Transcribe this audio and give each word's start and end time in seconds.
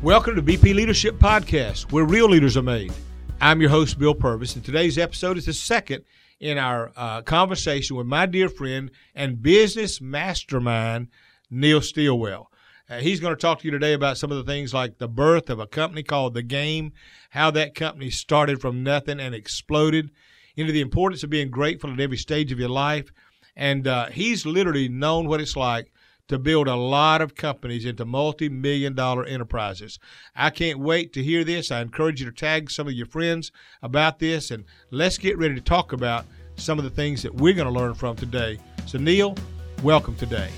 Welcome 0.00 0.36
to 0.36 0.42
BP 0.42 0.76
Leadership 0.76 1.16
Podcast, 1.16 1.90
where 1.90 2.04
real 2.04 2.28
leaders 2.28 2.56
are 2.56 2.62
made. 2.62 2.92
I'm 3.40 3.60
your 3.60 3.70
host, 3.70 3.98
Bill 3.98 4.14
Purvis, 4.14 4.54
and 4.54 4.64
today's 4.64 4.96
episode 4.96 5.36
is 5.36 5.46
the 5.46 5.52
second 5.52 6.04
in 6.38 6.56
our 6.56 6.92
uh, 6.94 7.22
conversation 7.22 7.96
with 7.96 8.06
my 8.06 8.24
dear 8.24 8.48
friend 8.48 8.92
and 9.16 9.42
business 9.42 10.00
mastermind, 10.00 11.08
Neil 11.50 11.80
Stillwell. 11.80 12.48
Uh, 12.88 12.98
he's 13.00 13.18
going 13.18 13.34
to 13.34 13.40
talk 13.40 13.58
to 13.58 13.64
you 13.64 13.72
today 13.72 13.92
about 13.92 14.16
some 14.18 14.30
of 14.30 14.36
the 14.36 14.48
things 14.48 14.72
like 14.72 14.98
the 14.98 15.08
birth 15.08 15.50
of 15.50 15.58
a 15.58 15.66
company 15.66 16.04
called 16.04 16.32
The 16.32 16.44
Game, 16.44 16.92
how 17.30 17.50
that 17.50 17.74
company 17.74 18.08
started 18.08 18.60
from 18.60 18.84
nothing 18.84 19.18
and 19.18 19.34
exploded, 19.34 20.12
into 20.54 20.72
the 20.72 20.80
importance 20.80 21.24
of 21.24 21.30
being 21.30 21.50
grateful 21.50 21.92
at 21.92 21.98
every 21.98 22.18
stage 22.18 22.52
of 22.52 22.60
your 22.60 22.68
life. 22.68 23.10
And 23.56 23.88
uh, 23.88 24.06
he's 24.06 24.46
literally 24.46 24.88
known 24.88 25.26
what 25.26 25.40
it's 25.40 25.56
like 25.56 25.90
to 26.28 26.38
build 26.38 26.68
a 26.68 26.76
lot 26.76 27.20
of 27.20 27.34
companies 27.34 27.84
into 27.84 28.04
multi 28.04 28.48
million 28.48 28.94
dollar 28.94 29.24
enterprises. 29.24 29.98
I 30.36 30.50
can't 30.50 30.78
wait 30.78 31.12
to 31.14 31.22
hear 31.22 31.42
this. 31.44 31.70
I 31.70 31.80
encourage 31.80 32.20
you 32.20 32.26
to 32.26 32.32
tag 32.32 32.70
some 32.70 32.86
of 32.86 32.92
your 32.92 33.06
friends 33.06 33.50
about 33.82 34.18
this 34.18 34.50
and 34.50 34.64
let's 34.90 35.18
get 35.18 35.38
ready 35.38 35.54
to 35.54 35.60
talk 35.60 35.92
about 35.92 36.26
some 36.56 36.78
of 36.78 36.84
the 36.84 36.90
things 36.90 37.22
that 37.22 37.34
we're 37.34 37.54
going 37.54 37.72
to 37.72 37.72
learn 37.78 37.94
from 37.94 38.16
today. 38.16 38.58
So, 38.86 38.98
Neil, 38.98 39.34
welcome 39.82 40.14
today. 40.16 40.50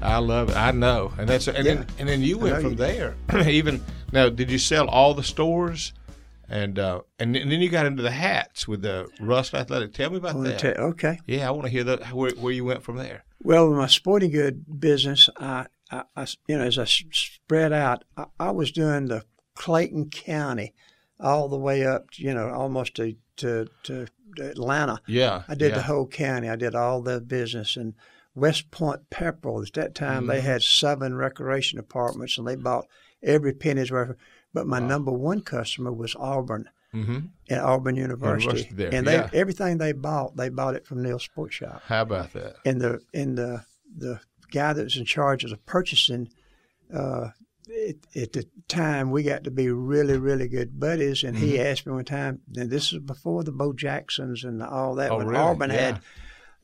I 0.00 0.18
love 0.18 0.50
it. 0.50 0.56
I 0.56 0.70
know, 0.70 1.12
and 1.18 1.28
that's 1.28 1.48
and 1.48 1.56
Yeah. 1.58 1.62
then 1.74 1.86
and 1.98 2.08
then 2.08 2.22
you 2.22 2.38
went 2.38 2.56
from 2.62 2.70
you- 2.70 2.76
there. 2.76 3.16
Even 3.46 3.82
now, 4.12 4.28
did 4.28 4.50
you 4.50 4.58
sell 4.58 4.88
all 4.88 5.12
the 5.14 5.22
stores? 5.24 5.92
And 6.48 6.78
uh, 6.78 7.02
and, 7.18 7.34
then 7.34 7.48
you 7.50 7.68
got 7.68 7.84
into 7.86 8.02
the 8.02 8.10
hats 8.10 8.66
with 8.66 8.82
the 8.82 9.08
Rust 9.20 9.52
Athletic. 9.54 9.92
Tell 9.92 10.10
me 10.10 10.16
about 10.16 10.42
that. 10.44 10.58
tell- 10.58 10.76
okay. 10.78 11.20
Yeah, 11.26 11.46
I 11.46 11.50
want 11.50 11.64
to 11.64 11.70
hear 11.70 11.84
the, 11.84 11.98
where, 12.12 12.30
where 12.32 12.52
you 12.52 12.64
went 12.64 12.82
from 12.82 12.96
there. 12.96 13.24
Well, 13.42 13.66
in 13.68 13.76
my 13.76 13.86
sporting 13.86 14.30
good 14.30 14.80
business, 14.80 15.28
I, 15.36 15.66
I, 15.90 16.04
I- 16.16 16.26
you 16.48 16.56
know, 16.56 16.64
as 16.64 16.78
I 16.78 16.84
spread 16.86 17.72
out, 17.72 18.04
I, 18.16 18.24
I 18.40 18.50
was 18.52 18.72
doing 18.72 19.06
the 19.06 19.24
Clayton 19.56 20.08
County, 20.10 20.74
all 21.20 21.48
the 21.48 21.58
way 21.58 21.84
up, 21.84 22.06
you 22.16 22.32
know, 22.32 22.48
almost 22.50 22.94
to 22.94 23.16
to, 23.36 23.68
to 23.84 24.06
Atlanta. 24.40 25.00
Yeah, 25.06 25.42
I 25.48 25.54
did 25.54 25.70
yeah. 25.70 25.76
the 25.76 25.82
whole 25.82 26.06
county. 26.06 26.48
I 26.48 26.56
did 26.56 26.74
all 26.74 27.02
the 27.02 27.20
business 27.20 27.76
and 27.76 27.94
West 28.34 28.70
Point 28.70 29.10
Pepperell. 29.10 29.66
At 29.66 29.72
that 29.74 29.94
time, 29.94 30.26
they 30.28 30.38
Mm-hmm. 30.38 30.46
had 30.46 30.62
seven 30.62 31.14
recreation 31.14 31.78
apartments, 31.78 32.38
and 32.38 32.46
they 32.46 32.56
bought 32.56 32.86
every 33.22 33.52
penny's 33.52 33.90
worth. 33.90 34.16
But 34.58 34.66
my 34.66 34.80
number 34.80 35.12
one 35.12 35.40
customer 35.42 35.92
was 35.92 36.16
Auburn. 36.16 36.68
Mm-hmm. 36.94 37.18
At 37.50 37.60
Auburn 37.60 37.96
University, 37.96 38.44
University 38.62 38.96
and 38.96 39.06
they 39.06 39.12
yeah. 39.16 39.28
everything 39.34 39.76
they 39.76 39.92
bought, 39.92 40.36
they 40.38 40.48
bought 40.48 40.74
it 40.74 40.86
from 40.86 41.02
Neil 41.02 41.18
Sports 41.18 41.56
Shop. 41.56 41.82
How 41.86 42.00
about 42.02 42.32
that? 42.32 42.56
and 42.64 42.80
the 42.80 43.00
and 43.12 43.36
the 43.36 43.64
the 43.94 44.20
guy 44.50 44.72
that 44.72 44.84
was 44.84 44.96
in 44.96 45.04
charge 45.04 45.44
of 45.44 45.50
the 45.50 45.58
purchasing 45.58 46.30
uh, 46.94 47.28
it, 47.68 47.98
at 48.16 48.32
the 48.32 48.46
time 48.68 49.10
we 49.10 49.22
got 49.22 49.44
to 49.44 49.50
be 49.50 49.68
really 49.70 50.16
really 50.16 50.48
good 50.48 50.80
buddies 50.80 51.22
and 51.24 51.36
Mm-hmm. 51.36 51.46
he 51.46 51.60
asked 51.60 51.86
me 51.86 51.92
one 51.92 52.06
time 52.06 52.40
and 52.56 52.70
this 52.70 52.90
is 52.92 53.00
before 53.00 53.44
the 53.44 53.52
Bo 53.52 53.74
Jacksons 53.74 54.42
and 54.42 54.62
all 54.62 54.94
that 54.94 55.10
Oh, 55.10 55.18
when 55.18 55.26
really? 55.28 55.42
Auburn 55.42 55.70
Yeah. 55.70 55.76
had 55.76 56.00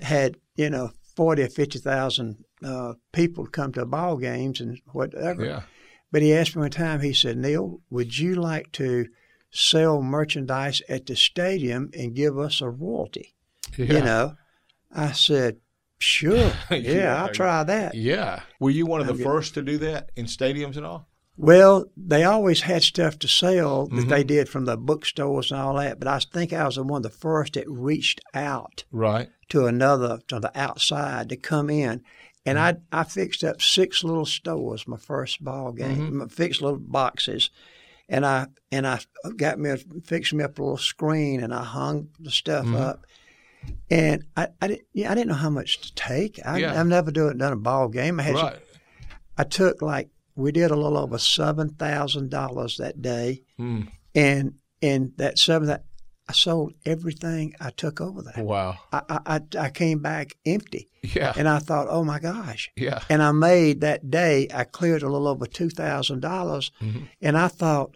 had 0.01 0.37
you 0.57 0.71
know 0.71 0.91
40 1.17 1.43
or 1.43 1.49
50,000 1.49 2.45
uh, 2.65 2.95
people 3.13 3.47
come 3.47 3.73
to 3.73 3.85
ball 3.85 4.17
games 4.17 4.61
and 4.63 4.81
whatever 4.93 5.45
Yeah. 5.45 5.63
But 6.15 6.23
he 6.23 6.33
asked 6.33 6.55
me 6.55 6.61
one 6.61 6.71
time 6.71 7.01
he 7.01 7.13
said 7.13 7.37
Neil 7.37 7.81
would 7.91 8.17
you 8.19 8.37
like 8.37 8.71
to 8.73 9.09
sell 9.51 10.01
merchandise 10.01 10.81
at 10.89 11.07
the 11.07 11.17
stadium 11.17 11.91
and 11.99 12.15
give 12.15 12.39
us 12.39 12.61
a 12.61 12.69
royalty 12.71 13.35
Yeah. 13.77 13.87
you 13.93 14.01
know 14.05 14.37
I 14.93 15.11
said 15.13 15.57
sure 15.99 16.37
yeah, 16.71 16.77
Yeah. 16.77 17.23
I'll 17.23 17.33
try 17.33 17.65
that 17.65 17.95
Yeah. 17.95 18.41
Were 18.61 18.71
you 18.71 18.87
one 18.87 19.01
of 19.01 19.07
the 19.09 19.15
good. 19.15 19.25
first 19.25 19.55
to 19.55 19.63
do 19.63 19.77
that 19.79 20.11
in 20.17 20.27
stadiums 20.27 20.77
and 20.77 20.87
all? 20.87 21.09
Well, 21.37 21.87
they 21.97 22.23
always 22.23 22.61
had 22.61 22.85
stuff 22.85 23.19
to 23.19 23.27
sell 23.29 23.87
that 23.89 23.95
Mm-hmm. 23.97 24.09
they 24.09 24.23
did 24.23 24.49
from 24.49 24.67
the 24.67 24.77
bookstores 24.77 25.51
and 25.51 25.61
all 25.61 25.75
that, 25.75 25.99
but 25.99 26.07
I 26.07 26.21
think 26.21 26.53
I 26.53 26.65
was 26.65 26.77
the 26.77 26.85
one 26.85 26.99
of 27.05 27.11
the 27.11 27.19
first 27.27 27.55
that 27.55 27.69
reached 27.69 28.21
out 28.35 28.85
Right. 28.93 29.31
to 29.49 29.67
another 29.67 30.21
to 30.29 30.39
the 30.39 30.53
outside 30.55 31.29
to 31.31 31.37
come 31.37 31.71
in. 31.71 32.03
And 32.47 32.59
Mm-hmm. 32.59 32.85
I 32.93 33.01
I 33.01 33.05
fixed 33.05 33.43
up 33.45 33.63
six 33.63 34.05
little 34.05 34.27
stores 34.27 34.87
my 34.87 34.97
first 34.99 35.43
ball 35.43 35.73
game, 35.73 35.97
Mm-hmm. 35.97 36.23
I 36.23 36.27
fixed 36.27 36.61
little 36.63 36.79
boxes, 36.79 37.51
and 38.09 38.25
I 38.27 38.47
and 38.71 38.87
I 38.87 39.01
got 39.37 39.59
me 39.59 39.71
a, 39.71 39.79
fixed 40.05 40.35
me 40.35 40.45
up 40.45 40.59
a 40.59 40.63
little 40.63 40.77
screen 40.77 41.43
and 41.43 41.55
I 41.55 41.63
hung 41.65 42.09
the 42.21 42.31
stuff 42.31 42.67
Mm-hmm. 42.67 42.77
up. 42.77 43.07
And 43.91 44.25
I, 44.37 44.49
I 44.61 44.67
didn't 44.69 44.87
yeah, 44.93 45.11
I 45.11 45.15
didn't 45.15 45.29
know 45.29 45.35
how 45.35 45.49
much 45.51 45.81
to 45.81 45.95
take. 45.95 46.39
I, 46.45 46.59
Yeah. 46.59 46.79
I've 46.79 46.87
never 46.87 47.11
do 47.11 47.29
it, 47.29 47.39
done 47.39 47.53
a 47.55 47.57
ball 47.57 47.89
game. 47.89 48.21
I 48.21 48.25
had 48.25 48.35
Right. 48.35 48.59
I 49.39 49.45
took 49.45 49.81
like 49.81 50.11
we 50.37 50.53
did 50.53 50.71
a 50.71 50.77
little 50.77 50.99
over 50.99 51.17
seven 51.19 51.71
thousand 51.71 52.29
dollars 52.31 52.77
that 52.77 53.01
day, 53.01 53.43
Mm. 53.59 53.89
and 54.15 54.55
and 54.83 55.13
that 55.17 55.39
seven 55.39 55.69
that 55.69 55.85
I 56.29 56.33
sold 56.33 56.73
everything 56.87 57.55
I 57.61 57.71
took 57.71 58.01
over 58.01 58.23
there. 58.23 58.43
Wow. 58.45 58.79
I, 58.93 59.03
I 59.27 59.41
I- 59.59 59.71
came 59.71 59.99
back 59.99 60.37
empty, 60.47 60.89
Yeah. 61.03 61.33
and 61.37 61.47
I 61.49 61.59
thought, 61.59 61.87
oh 61.91 62.03
my 62.05 62.19
gosh! 62.19 62.71
yeah. 62.77 63.01
And 63.11 63.23
I 63.23 63.33
made 63.33 63.83
that 63.83 64.11
day. 64.11 64.49
I 64.55 64.65
cleared 64.65 65.03
a 65.03 65.09
little 65.09 65.29
over 65.29 65.47
two 65.47 65.69
thousand 65.71 66.21
dollars, 66.21 66.71
and 67.21 67.37
I 67.39 67.49
thought. 67.49 67.95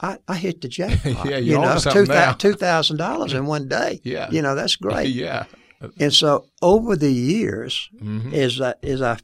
I, 0.00 0.18
I 0.28 0.36
hit 0.36 0.60
the 0.60 0.68
jackpot. 0.68 1.00
Mm-hmm. 1.12 1.28
Yeah, 1.30 1.36
you 1.38 1.52
you're 1.54 1.60
know, 1.60 1.70
on 1.72 1.80
something 1.80 2.04
now. 2.04 2.32
two 2.32 2.52
thousand 2.52 2.98
dollars 2.98 3.32
in 3.32 3.46
one 3.46 3.66
day. 3.66 4.00
Yeah. 4.04 4.30
you 4.30 4.42
know 4.42 4.54
that's 4.54 4.76
great. 4.76 5.08
yeah. 5.24 5.46
And 5.98 6.14
so 6.14 6.46
over 6.62 6.94
the 6.94 7.10
years, 7.12 7.88
Mhm. 8.00 8.32
as 8.32 8.60
I 8.60 8.74
as 8.84 9.02
I 9.02 9.18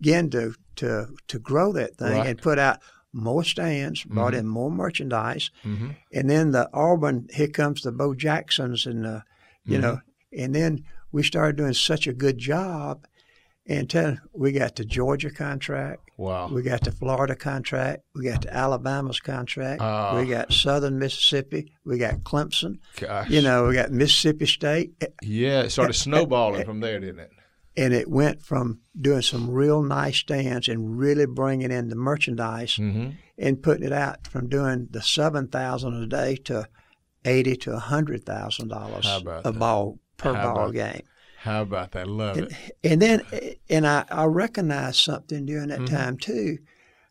began 0.00 0.30
to 0.30 0.54
to 0.76 1.08
to 1.28 1.38
grow 1.38 1.70
that 1.72 1.96
thing 1.98 2.08
Right. 2.12 2.20
Mm-hmm. 2.20 2.28
and 2.30 2.38
put 2.42 2.58
out 2.58 2.78
more 3.16 3.42
stands, 3.44 4.04
brought 4.04 4.34
in 4.34 4.46
more 4.46 4.70
merchandise, 4.70 5.50
Mhm. 5.64 5.96
and 6.12 6.28
then 6.30 6.50
the 6.52 6.68
Auburn, 6.72 7.26
here 7.32 7.48
comes 7.48 7.82
the 7.82 7.90
Bo 7.92 8.14
Jacksons, 8.14 8.86
and 8.86 9.06
uh, 9.06 9.20
you 9.64 9.78
know, 9.78 9.94
Mm-hmm. 9.94 10.42
and 10.44 10.54
then 10.54 10.84
we 11.12 11.22
started 11.22 11.56
doing 11.56 11.72
such 11.72 12.06
a 12.06 12.12
good 12.12 12.38
job, 12.38 13.06
and 13.68 13.88
tell, 13.90 14.18
we 14.32 14.52
got 14.52 14.76
the 14.76 14.84
Georgia 14.84 15.30
contract. 15.30 16.02
Wow. 16.18 16.48
We 16.48 16.62
got 16.62 16.82
the 16.82 16.92
Florida 16.92 17.34
contract. 17.34 18.02
We 18.14 18.24
got 18.24 18.42
the 18.42 18.54
Alabama's 18.54 19.20
contract. 19.20 19.82
Ah. 19.82 20.18
we 20.18 20.26
got 20.28 20.52
Southern 20.52 20.98
Mississippi. 20.98 21.72
We 21.84 21.98
got 21.98 22.20
Clemson. 22.22 22.78
Gosh. 23.00 23.28
You 23.28 23.42
know, 23.42 23.66
we 23.66 23.74
got 23.74 23.90
Mississippi 23.90 24.46
State. 24.46 24.92
Yeah. 25.20 25.62
It 25.62 25.70
started 25.70 25.92
snowballing 26.06 26.64
from 26.64 26.80
there, 26.80 27.00
didn't 27.00 27.20
it? 27.20 27.32
And 27.76 27.92
it 27.92 28.08
went 28.08 28.42
from 28.42 28.80
doing 28.98 29.22
some 29.22 29.50
real 29.50 29.82
nice 29.82 30.16
stands 30.18 30.68
and 30.68 30.98
really 30.98 31.26
bringing 31.26 31.70
in 31.70 31.88
the 31.88 31.96
merchandise 31.96 32.76
Mm-hmm. 32.76 33.10
and 33.38 33.62
putting 33.62 33.84
it 33.84 33.92
out 33.92 34.26
from 34.26 34.48
doing 34.48 34.88
the 34.90 35.02
seven 35.02 35.48
thousand 35.48 35.94
a 35.94 36.06
day 36.06 36.36
to 36.36 36.68
eighty 37.24 37.56
to 37.56 37.72
a 37.74 37.78
hundred 37.78 38.24
thousand 38.24 38.68
dollars 38.68 39.04
a 39.06 39.20
that? 39.52 39.58
ball 39.58 39.98
per 40.16 40.32
How 40.34 40.54
ball 40.54 40.70
game. 40.72 41.02
How 41.38 41.62
about 41.62 41.92
that? 41.92 42.08
Love 42.08 42.38
it. 42.38 42.52
And 42.82 43.00
then, 43.00 43.22
and 43.68 43.86
I, 43.86 44.04
I 44.10 44.24
recognized 44.24 44.96
something 45.00 45.46
during 45.46 45.68
that 45.68 45.80
Mm-hmm. 45.80 45.94
time 45.96 46.16
too. 46.16 46.58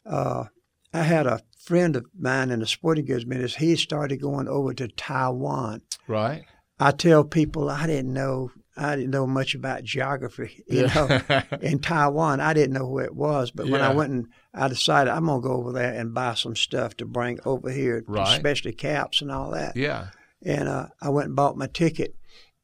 Uh, 0.05 0.45
I 0.93 1.03
had 1.03 1.25
a 1.27 1.41
friend 1.59 1.95
of 1.95 2.05
mine 2.19 2.51
in 2.51 2.59
the 2.59 2.65
sporting 2.67 3.05
goods 3.05 3.23
business. 3.25 3.55
He 3.55 3.75
started 3.75 4.21
going 4.21 4.47
over 4.47 4.73
to 4.73 4.87
Taiwan. 4.87 5.81
Right. 6.07 6.43
I 6.79 6.91
tell 6.91 7.23
people 7.23 7.69
I 7.69 7.87
didn't 7.87 8.13
know 8.13 8.51
I 8.77 8.95
didn't 8.95 9.11
know 9.11 9.25
much 9.25 9.55
about 9.55 9.83
geography, 9.83 10.63
you 10.67 10.87
know. 10.87 11.21
in 11.61 11.79
Taiwan, 11.79 12.39
I 12.41 12.53
didn't 12.53 12.73
know 12.73 12.87
where 12.87 13.05
it 13.05 13.15
was, 13.15 13.51
but 13.51 13.67
when 13.69 13.81
I 13.81 13.93
went 13.93 14.11
and 14.11 14.27
I 14.53 14.67
decided 14.67 15.11
I'm 15.11 15.25
gonna 15.27 15.41
go 15.41 15.53
over 15.53 15.71
there 15.71 15.93
and 15.93 16.13
buy 16.13 16.33
some 16.33 16.55
stuff 16.55 16.95
to 16.97 17.05
bring 17.05 17.39
over 17.45 17.69
here, 17.69 18.03
Right. 18.07 18.35
especially 18.35 18.73
caps 18.73 19.21
and 19.21 19.31
all 19.31 19.51
that. 19.51 19.75
Yeah. 19.75 20.07
And 20.43 20.67
uh, 20.67 20.87
I 21.01 21.09
went 21.09 21.27
and 21.27 21.35
bought 21.35 21.57
my 21.57 21.67
ticket, 21.67 22.15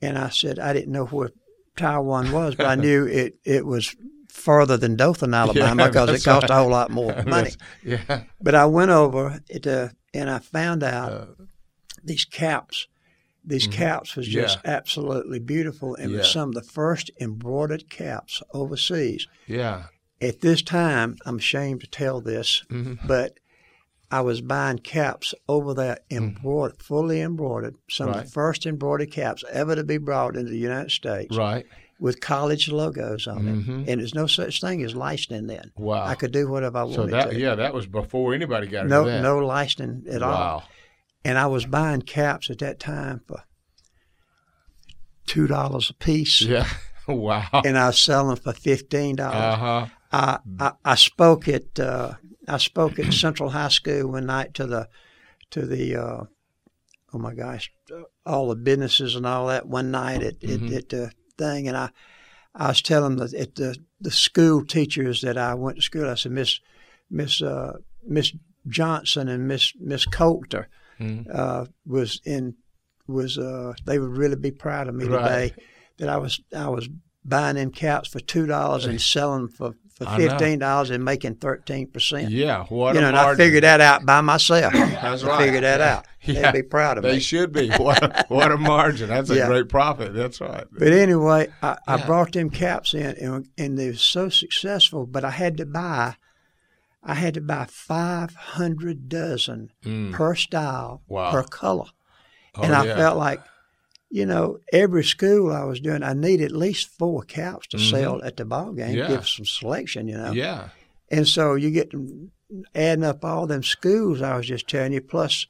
and 0.02 0.18
I 0.18 0.30
said 0.30 0.60
I 0.60 0.74
didn't 0.74 0.92
know 0.92 1.06
where 1.06 1.32
Taiwan 1.78 2.32
was, 2.32 2.56
but 2.56 2.66
I 2.66 2.76
knew 2.76 3.06
it 3.22 3.36
it 3.46 3.66
was 3.66 3.96
further 4.30 4.78
than 4.78 4.96
Dothan, 4.96 5.34
Alabama, 5.34 5.84
Yeah, 5.84 5.88
because 5.90 6.10
it 6.10 6.24
cost 6.24 6.50
a 6.50 6.56
whole 6.56 6.70
lot 6.70 6.90
more 6.92 7.24
money. 7.26 7.52
Yeah. 7.84 8.24
But 8.42 8.56
I 8.56 8.66
went 8.66 8.92
over 8.92 9.40
to, 9.64 9.92
and 10.14 10.30
I 10.30 10.40
found 10.40 10.84
out 10.84 11.12
Uh, 11.12 11.26
these 12.04 12.26
caps. 12.26 12.88
These 13.44 13.68
caps 13.68 14.16
was 14.16 14.28
just 14.28 14.60
Mm-hmm. 14.60 14.68
Yeah. 14.68 14.76
absolutely 14.78 15.40
beautiful, 15.40 15.96
and 15.96 16.12
Yeah. 16.12 16.18
was 16.20 16.32
some 16.32 16.50
of 16.50 16.56
the 16.56 16.62
first 16.64 17.10
embroidered 17.20 17.90
caps 17.90 18.42
overseas. 18.54 19.28
Yeah. 19.48 19.84
At 20.22 20.42
this 20.42 20.62
time, 20.62 21.18
I'm 21.26 21.38
ashamed 21.38 21.82
to 21.82 21.88
tell 21.88 22.22
this, 22.22 22.64
Mm-hmm. 22.70 23.08
but 23.08 23.40
I 24.12 24.22
was 24.22 24.42
buying 24.42 24.80
caps 24.80 25.34
over 25.48 25.74
there, 25.74 25.98
embroidered, 26.12 26.84
fully 26.84 27.22
embroidered, 27.22 27.76
some 27.90 28.10
of 28.10 28.16
Mm. 28.16 28.24
The 28.26 28.30
first 28.30 28.66
embroidered 28.66 29.12
caps 29.12 29.44
ever 29.52 29.74
to 29.76 29.84
be 29.84 29.98
brought 29.98 30.36
into 30.36 30.52
the 30.52 30.58
United 30.58 30.92
States 30.92 31.36
Right. 31.36 31.66
with 31.98 32.20
college 32.20 32.70
logos 32.70 33.26
on 33.26 33.44
Mhm. 33.44 33.84
it. 33.88 33.90
And 33.90 34.02
there's 34.02 34.14
no 34.14 34.28
such 34.28 34.60
thing 34.62 34.84
as 34.84 34.96
licensing 34.96 35.48
then. 35.48 35.72
Wow. 35.78 36.04
I 36.06 36.16
could 36.16 36.32
do 36.34 36.50
whatever 36.50 36.80
I 36.80 36.92
so 36.92 37.00
wanted 37.02 37.12
that 37.14 37.30
to. 37.32 37.40
yeah, 37.40 37.56
that 37.56 37.74
was 37.74 37.88
before 37.88 38.34
anybody 38.34 38.68
got 38.68 38.86
no, 38.88 39.06
no 39.22 39.38
licensing 39.40 40.04
at 40.12 40.22
all. 40.22 40.64
And 41.24 41.38
I 41.38 41.46
was 41.48 41.66
buying 41.66 42.02
caps 42.02 42.50
at 42.50 42.60
that 42.60 42.80
time 42.80 43.22
for 43.28 43.44
two 45.26 45.48
dollars 45.48 45.90
a 45.90 45.94
piece, 45.94 46.42
Yeah. 46.42 46.68
wow. 47.08 47.48
and 47.66 47.78
I 47.78 47.88
was 47.88 48.00
selling 48.00 48.38
for 48.38 48.54
fifteen 48.54 49.16
dollars. 49.18 49.36
Uh 49.36 49.56
huh. 49.58 49.86
I, 50.14 50.40
I, 50.60 50.72
I 50.84 50.96
spoke 50.96 51.48
at 51.48 51.80
uh, 51.80 52.14
I 52.48 52.58
spoke 52.58 53.00
at 53.00 53.14
Central 53.14 53.50
High 53.50 53.70
School 53.70 54.12
one 54.12 54.26
night 54.26 54.54
to 54.56 54.66
the 54.68 54.90
to 55.52 55.66
the 55.66 55.96
uh, 55.96 56.24
oh 57.14 57.18
my 57.18 57.34
gosh 57.34 57.72
all 58.26 58.48
the 58.50 58.56
businesses 58.56 59.16
and 59.16 59.26
all 59.26 59.48
that 59.48 59.68
one 59.68 59.92
night 59.92 60.24
at, 60.24 60.40
Mhm. 60.40 60.68
at, 60.68 60.74
at 60.74 60.90
the 60.90 61.12
thing 61.38 61.68
and 61.68 61.76
I 61.78 61.90
I 62.56 62.70
was 62.70 62.82
telling 62.82 63.18
the 63.18 63.34
at 63.40 63.56
the 63.56 63.76
the 64.00 64.12
school 64.12 64.66
teachers 64.66 65.22
that 65.22 65.38
I 65.38 65.54
went 65.56 65.78
to 65.78 65.82
school 65.82 66.10
I 66.10 66.16
said 66.16 66.32
Miss 66.32 66.60
Miss 67.10 67.42
uh, 67.42 67.78
Miss 68.08 68.34
Johnson 68.68 69.28
and 69.28 69.48
Miss 69.48 69.74
Miss 69.80 70.06
Coulter 70.06 70.68
Mhm. 71.02 71.26
uh, 71.36 71.66
was 71.86 72.22
in 72.26 72.56
was 73.08 73.38
uh, 73.38 73.74
they 73.86 74.00
would 74.00 74.16
really 74.18 74.36
be 74.36 74.52
proud 74.52 74.88
of 74.88 74.96
me 74.96 75.06
Right. 75.06 75.24
today 75.54 75.64
that 75.98 76.10
I 76.10 76.18
was 76.18 76.40
I 76.56 76.70
was 76.70 76.88
buying 77.26 77.56
them 77.56 77.72
caps 77.72 78.10
for 78.10 78.20
two 78.20 78.46
dollars 78.46 78.86
and 78.86 79.00
selling 79.02 79.48
for, 79.48 79.74
for 79.96 80.06
fifteen 80.16 80.60
dollars 80.60 80.90
and 80.92 81.04
making 81.04 81.36
thirteen 81.36 81.88
percent. 81.88 82.32
Yeah, 82.32 82.64
what 82.66 82.96
You 82.96 83.02
know, 83.02 83.08
and 83.10 83.18
I 83.18 83.36
figured 83.36 83.64
that 83.64 83.82
out 83.82 84.06
by 84.06 84.22
myself. 84.22 84.72
That's 84.74 85.24
I 85.24 85.28
right. 85.28 85.46
figured 85.46 85.64
that 85.64 85.82
out. 85.82 86.06
Yeah. 86.24 86.52
They'd 86.52 86.62
be 86.62 86.68
proud 86.68 86.98
of 87.00 87.04
They 87.04 87.14
me. 87.14 87.20
should 87.20 87.52
be. 87.52 87.70
What 87.72 88.04
a, 88.04 88.26
what 88.28 88.52
a 88.52 88.58
margin. 88.76 89.10
That's 89.10 89.32
a 89.32 89.44
great 89.48 89.70
profit. 89.70 90.14
That's 90.14 90.40
right. 90.40 90.66
But 90.72 90.90
anyway, 90.90 91.48
I, 91.64 91.80
I 91.88 91.98
brought 92.06 92.34
them 92.34 92.52
caps 92.52 92.94
in, 92.94 93.16
and, 93.20 93.48
and 93.58 93.76
they 93.76 93.88
were 93.88 93.94
so 93.96 94.30
successful. 94.30 95.08
But 95.08 95.26
I 95.26 95.32
had 95.32 95.58
to 95.58 95.66
buy, 95.66 96.18
I 97.04 97.16
had 97.16 97.34
to 97.34 97.42
buy 97.42 97.66
five 97.70 98.34
hundred 98.36 99.10
dozen 99.10 99.72
Mm. 99.84 100.12
per 100.14 100.36
style, 100.36 101.02
Wow. 101.08 101.32
per 101.32 101.44
color. 101.44 101.86
Oh, 102.56 102.62
and 102.64 102.74
I 102.76 102.86
yeah. 102.86 102.96
felt 102.96 103.18
like, 103.18 103.42
you 104.10 104.26
know, 104.26 104.60
every 104.74 105.04
school 105.04 105.52
I 105.52 105.64
was 105.64 105.80
doing, 105.80 106.04
I 106.04 106.14
need 106.14 106.42
at 106.42 106.52
least 106.52 106.90
four 106.90 107.24
caps 107.24 107.68
to 107.68 107.78
Mhm. 107.78 107.90
sell 107.90 108.24
at 108.24 108.38
the 108.38 108.46
ball 108.46 108.74
game, 108.74 108.96
Yeah. 108.98 109.08
give 109.08 109.28
some 109.28 109.46
selection, 109.46 110.08
you 110.08 110.18
know. 110.18 110.32
Yeah. 110.32 110.70
And 111.10 111.28
so 111.28 111.56
you 111.56 111.72
get 111.72 111.92
adding 112.76 113.04
up 113.06 113.24
all 113.24 113.48
them 113.48 113.64
schools 113.64 114.22
I 114.22 114.36
was 114.38 114.48
just 114.48 114.68
telling 114.68 114.94
you, 114.94 115.02
plus 115.02 115.48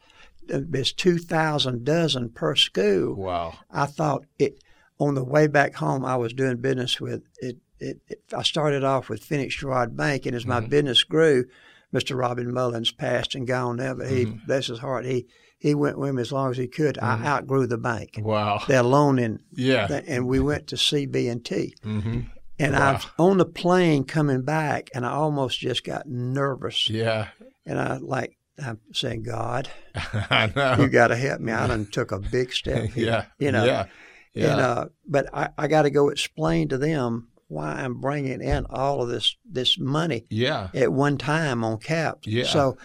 there's 0.47 0.93
two 0.93 1.17
thousand 1.17 1.83
dozen 1.85 2.29
per 2.29 2.55
school. 2.55 3.15
Wow. 3.15 3.55
I 3.69 3.85
thought 3.87 4.25
it 4.39 4.59
on 4.99 5.15
the 5.15 5.23
way 5.23 5.47
back 5.47 5.75
home. 5.75 6.05
I 6.05 6.15
was 6.15 6.33
doing 6.33 6.57
business 6.57 6.99
with 7.01 7.23
it. 7.41 7.57
It, 7.81 7.99
it 8.07 8.21
I 8.35 8.43
started 8.43 8.83
off 8.83 9.09
with 9.09 9.23
Phenix 9.23 9.55
Girard 9.55 9.97
Bank, 9.97 10.25
and 10.25 10.35
as 10.35 10.45
my 10.45 10.61
Mhm. 10.61 10.69
business 10.69 11.03
grew, 11.03 11.45
Mr. 11.93 12.17
Robin 12.17 12.53
Mullins 12.53 12.91
passed 12.91 13.35
and 13.35 13.45
gone 13.47 13.77
now, 13.77 13.95
but 13.95 14.07
he 14.07 14.25
Mhm. 14.25 14.45
bless 14.45 14.67
his 14.67 14.79
heart, 14.79 15.05
he 15.05 15.27
he 15.57 15.75
went 15.75 15.99
with 15.99 16.15
me 16.15 16.21
as 16.21 16.31
long 16.31 16.49
as 16.49 16.57
he 16.57 16.67
could. 16.67 16.95
Mhm. 16.95 17.03
I 17.03 17.27
outgrew 17.27 17.67
the 17.67 17.77
bank. 17.77 18.17
Wow. 18.19 18.63
Their 18.67 18.81
loan 18.81 19.19
in, 19.19 19.41
Yeah. 19.53 20.01
and 20.07 20.25
we 20.27 20.39
went 20.39 20.65
to 20.67 20.75
CB&T. 20.75 21.75
hmm 21.83 22.21
And 22.57 22.75
I 22.75 22.93
was 22.93 23.05
on 23.19 23.37
the 23.37 23.45
plane 23.45 24.03
coming 24.05 24.41
back, 24.43 24.89
and 24.95 25.05
I 25.05 25.11
almost 25.11 25.59
just 25.59 25.83
got 25.83 26.07
nervous. 26.07 26.89
Yeah. 26.89 27.27
And 27.65 27.79
I 27.79 27.97
like 27.97 28.37
I'm 28.63 28.79
saying, 28.93 29.23
God, 29.23 29.69
you 30.79 30.87
got 30.89 31.07
to 31.07 31.15
help 31.15 31.41
me. 31.41 31.51
I 31.51 31.67
done 31.67 31.85
took 31.87 32.11
a 32.11 32.19
big 32.19 32.53
step 32.53 32.89
here. 32.93 33.05
yeah. 33.05 33.25
you 33.39 33.51
know. 33.51 33.63
Yeah. 33.65 33.85
Yeah. 34.33 34.51
And 34.51 34.61
uh, 34.61 34.85
but 35.07 35.27
I, 35.33 35.49
I 35.57 35.67
got 35.67 35.81
to 35.83 35.89
go 35.89 36.09
explain 36.09 36.69
to 36.69 36.77
them 36.77 37.27
why 37.51 37.73
I'm 37.73 37.99
bringing 37.99 38.41
in 38.41 38.65
all 38.69 39.01
of 39.03 39.09
this 39.09 39.35
this 39.45 39.77
money 39.77 40.25
yeah. 40.29 40.69
at 40.73 40.91
one 40.93 41.17
time 41.17 41.63
on 41.63 41.77
caps. 41.79 42.25
Yeah. 42.27 42.45
So 42.45 42.77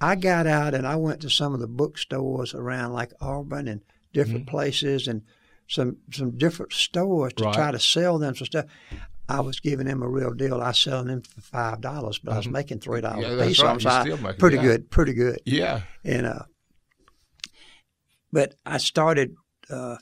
I 0.00 0.14
got 0.16 0.46
out 0.46 0.74
and 0.74 0.86
I 0.86 0.96
went 0.96 1.20
to 1.22 1.30
some 1.30 1.54
of 1.54 1.60
the 1.60 1.66
bookstores 1.66 2.54
around 2.54 2.92
like 2.92 3.12
Auburn 3.20 3.66
and 3.68 3.80
different 4.12 4.46
places 4.46 5.08
and 5.08 5.22
some 5.68 5.96
some 6.12 6.36
different 6.36 6.72
stores 6.72 7.32
to 7.34 7.42
Mm-hmm. 7.42 7.46
Right. 7.46 7.54
try 7.54 7.70
to 7.72 7.78
sell 7.78 8.18
them 8.18 8.34
some 8.34 8.46
stuff. 8.46 8.66
I 9.28 9.40
was 9.40 9.60
giving 9.60 9.86
them 9.86 10.02
a 10.02 10.08
real 10.08 10.32
deal. 10.34 10.60
I 10.60 10.68
was 10.68 10.78
selling 10.80 11.06
them 11.06 11.22
for 11.22 11.40
five 11.40 11.80
dollars, 11.80 12.18
but 12.18 12.32
I 12.34 12.36
was 12.38 12.46
Mhm. 12.48 12.52
making 12.52 12.80
three 12.80 13.00
dollars 13.00 13.24
Yeah, 13.26 13.42
a 13.42 13.46
piece. 13.46 13.62
right. 13.62 13.80
so 13.80 13.88
I- 13.88 14.04
making- 14.04 14.36
pretty 14.38 14.56
yeah. 14.56 14.62
good, 14.62 14.90
pretty 14.90 15.14
good. 15.14 15.40
Yeah. 15.46 15.82
And 16.04 16.26
uh, 16.26 16.42
but 18.32 18.54
I 18.66 18.78
started 18.78 19.34
uh, 19.70 19.96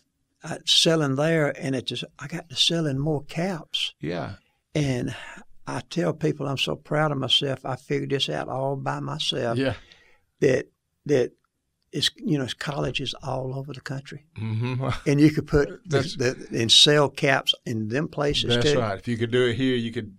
uh, 0.48 0.58
selling 0.64 1.16
there, 1.16 1.52
and 1.60 1.74
it 1.74 1.86
just 1.86 2.04
I 2.18 2.26
got 2.26 2.48
to 2.48 2.56
selling 2.56 2.98
more 2.98 3.22
caps. 3.24 3.94
Yeah. 4.00 4.34
And 4.74 5.14
I 5.66 5.82
tell 5.90 6.12
people 6.12 6.46
I'm 6.46 6.58
so 6.58 6.76
proud 6.76 7.12
of 7.12 7.18
myself. 7.18 7.64
I 7.64 7.76
figured 7.76 8.10
this 8.10 8.28
out 8.28 8.48
all 8.48 8.76
by 8.76 9.00
myself. 9.00 9.58
Yeah. 9.58 9.74
That 10.40 10.66
that 11.06 11.32
it's 11.92 12.10
you 12.16 12.38
know 12.38 12.44
it's 12.44 12.54
colleges 12.54 13.14
all 13.22 13.54
over 13.58 13.72
the 13.72 13.80
country, 13.80 14.26
hmm 14.36 14.88
and 15.06 15.20
you 15.20 15.30
could 15.30 15.46
put 15.46 15.68
the, 15.88 16.00
the, 16.50 16.60
and 16.60 16.70
sell 16.70 17.08
caps 17.08 17.54
in 17.64 17.88
them 17.88 18.08
places 18.08 18.54
That's 18.54 18.72
too. 18.72 18.78
right. 18.78 18.98
If 18.98 19.08
you 19.08 19.16
could 19.16 19.30
do 19.30 19.46
it 19.46 19.54
here, 19.56 19.74
you 19.74 19.90
could 19.90 20.18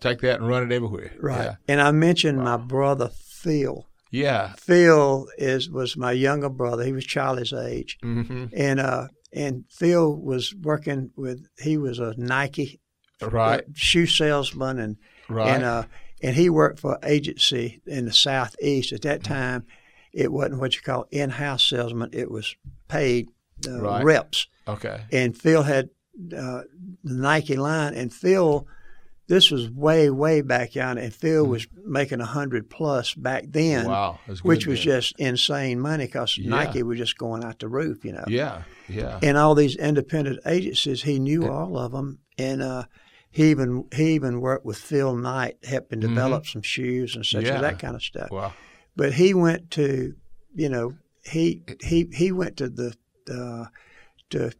take 0.00 0.20
that 0.20 0.40
and 0.40 0.48
run 0.48 0.70
it 0.70 0.74
everywhere. 0.74 1.12
Right. 1.18 1.56
And 1.66 1.80
I 1.80 1.90
mentioned 1.90 2.38
my 2.38 2.56
brother 2.56 3.08
Phil. 3.08 3.86
Yeah. 4.10 4.52
Phil 4.56 5.26
is 5.36 5.70
was 5.70 5.96
my 5.96 6.12
younger 6.12 6.48
brother. 6.48 6.84
He 6.84 6.92
was 6.92 7.04
Charlie's 7.04 7.52
age. 7.52 7.98
yeah. 8.02 8.22
hmm 8.22 8.44
and 8.54 8.80
uh 8.80 9.08
and 9.32 9.64
Phil 9.70 10.14
was 10.16 10.54
working 10.54 11.10
with 11.16 11.46
he 11.58 11.76
was 11.76 11.98
a 11.98 12.14
Nike 12.16 12.80
Right. 13.20 13.60
uh, 13.60 13.62
shoe 13.74 14.06
salesman 14.06 14.78
and 14.78 14.96
Right. 15.28 15.54
and 15.54 15.64
uh 15.64 15.82
and 16.22 16.34
he 16.36 16.48
worked 16.50 16.80
for 16.80 16.94
an 16.94 17.00
agency 17.04 17.80
in 17.86 18.04
the 18.06 18.12
southeast 18.12 18.92
at 18.92 19.02
that 19.02 19.22
time 19.24 19.64
it 20.12 20.32
wasn't 20.32 20.60
what 20.60 20.74
you 20.74 20.82
call 20.82 21.06
in-house 21.10 21.62
salesman 21.68 22.10
it 22.12 22.30
was 22.30 22.56
paid 22.88 23.28
uh, 23.68 23.80
Right. 23.80 24.04
reps 24.04 24.46
okay. 24.66 25.02
and 25.12 25.36
Phil 25.36 25.62
had 25.64 25.90
uh, 26.36 26.62
the 27.04 27.14
Nike 27.14 27.56
line 27.56 27.94
and 27.94 28.12
Phil 28.12 28.66
this 29.28 29.50
was 29.50 29.70
way 29.70 30.10
way 30.10 30.40
back 30.40 30.72
down 30.72 30.98
and 30.98 31.12
Phil 31.14 31.44
was 31.46 31.66
making 31.84 32.20
a 32.20 32.24
hundred 32.26 32.68
plus 32.70 33.14
back 33.14 33.44
then 33.48 33.82
Mm-hmm. 33.84 33.90
wow. 33.90 34.18
Good 34.26 34.38
which 34.40 34.66
was 34.66 34.78
then. 34.78 34.84
just 35.00 35.14
insane 35.18 35.78
money 35.80 36.06
because 36.06 36.36
Yeah. 36.38 36.50
Nike 36.50 36.82
was 36.82 36.98
just 36.98 37.16
going 37.18 37.44
out 37.44 37.58
the 37.58 37.68
roof 37.68 38.04
you 38.04 38.12
know 38.12 38.24
Yeah. 38.26 38.62
Yeah. 38.88 39.18
and 39.22 39.36
all 39.36 39.54
these 39.54 39.76
independent 39.76 40.40
agencies. 40.46 41.02
He 41.02 41.18
knew 41.18 41.46
all 41.48 41.76
of 41.78 41.92
them, 41.92 42.18
and 42.38 42.62
uh, 42.62 42.84
he 43.30 43.50
even 43.50 43.84
he 43.94 44.14
even 44.14 44.40
worked 44.40 44.64
with 44.64 44.78
Phil 44.78 45.14
Knight, 45.14 45.58
helping 45.62 46.00
develop 46.00 46.46
some 46.46 46.62
shoes 46.62 47.14
and 47.14 47.24
such 47.26 47.44
Mm-hmm. 47.44 47.54
Yeah. 47.54 47.60
that 47.60 47.78
kind 47.78 47.94
of 47.94 48.02
stuff. 48.02 48.30
Wow. 48.30 48.54
But 48.96 49.12
he 49.12 49.34
went 49.34 49.70
to, 49.72 50.14
you 50.54 50.68
know, 50.70 50.94
he 51.24 51.62
he 51.82 52.08
he 52.12 52.32
went 52.32 52.56
to 52.56 52.68
the 52.70 52.94
uh, 53.30 53.66
to 54.30 54.52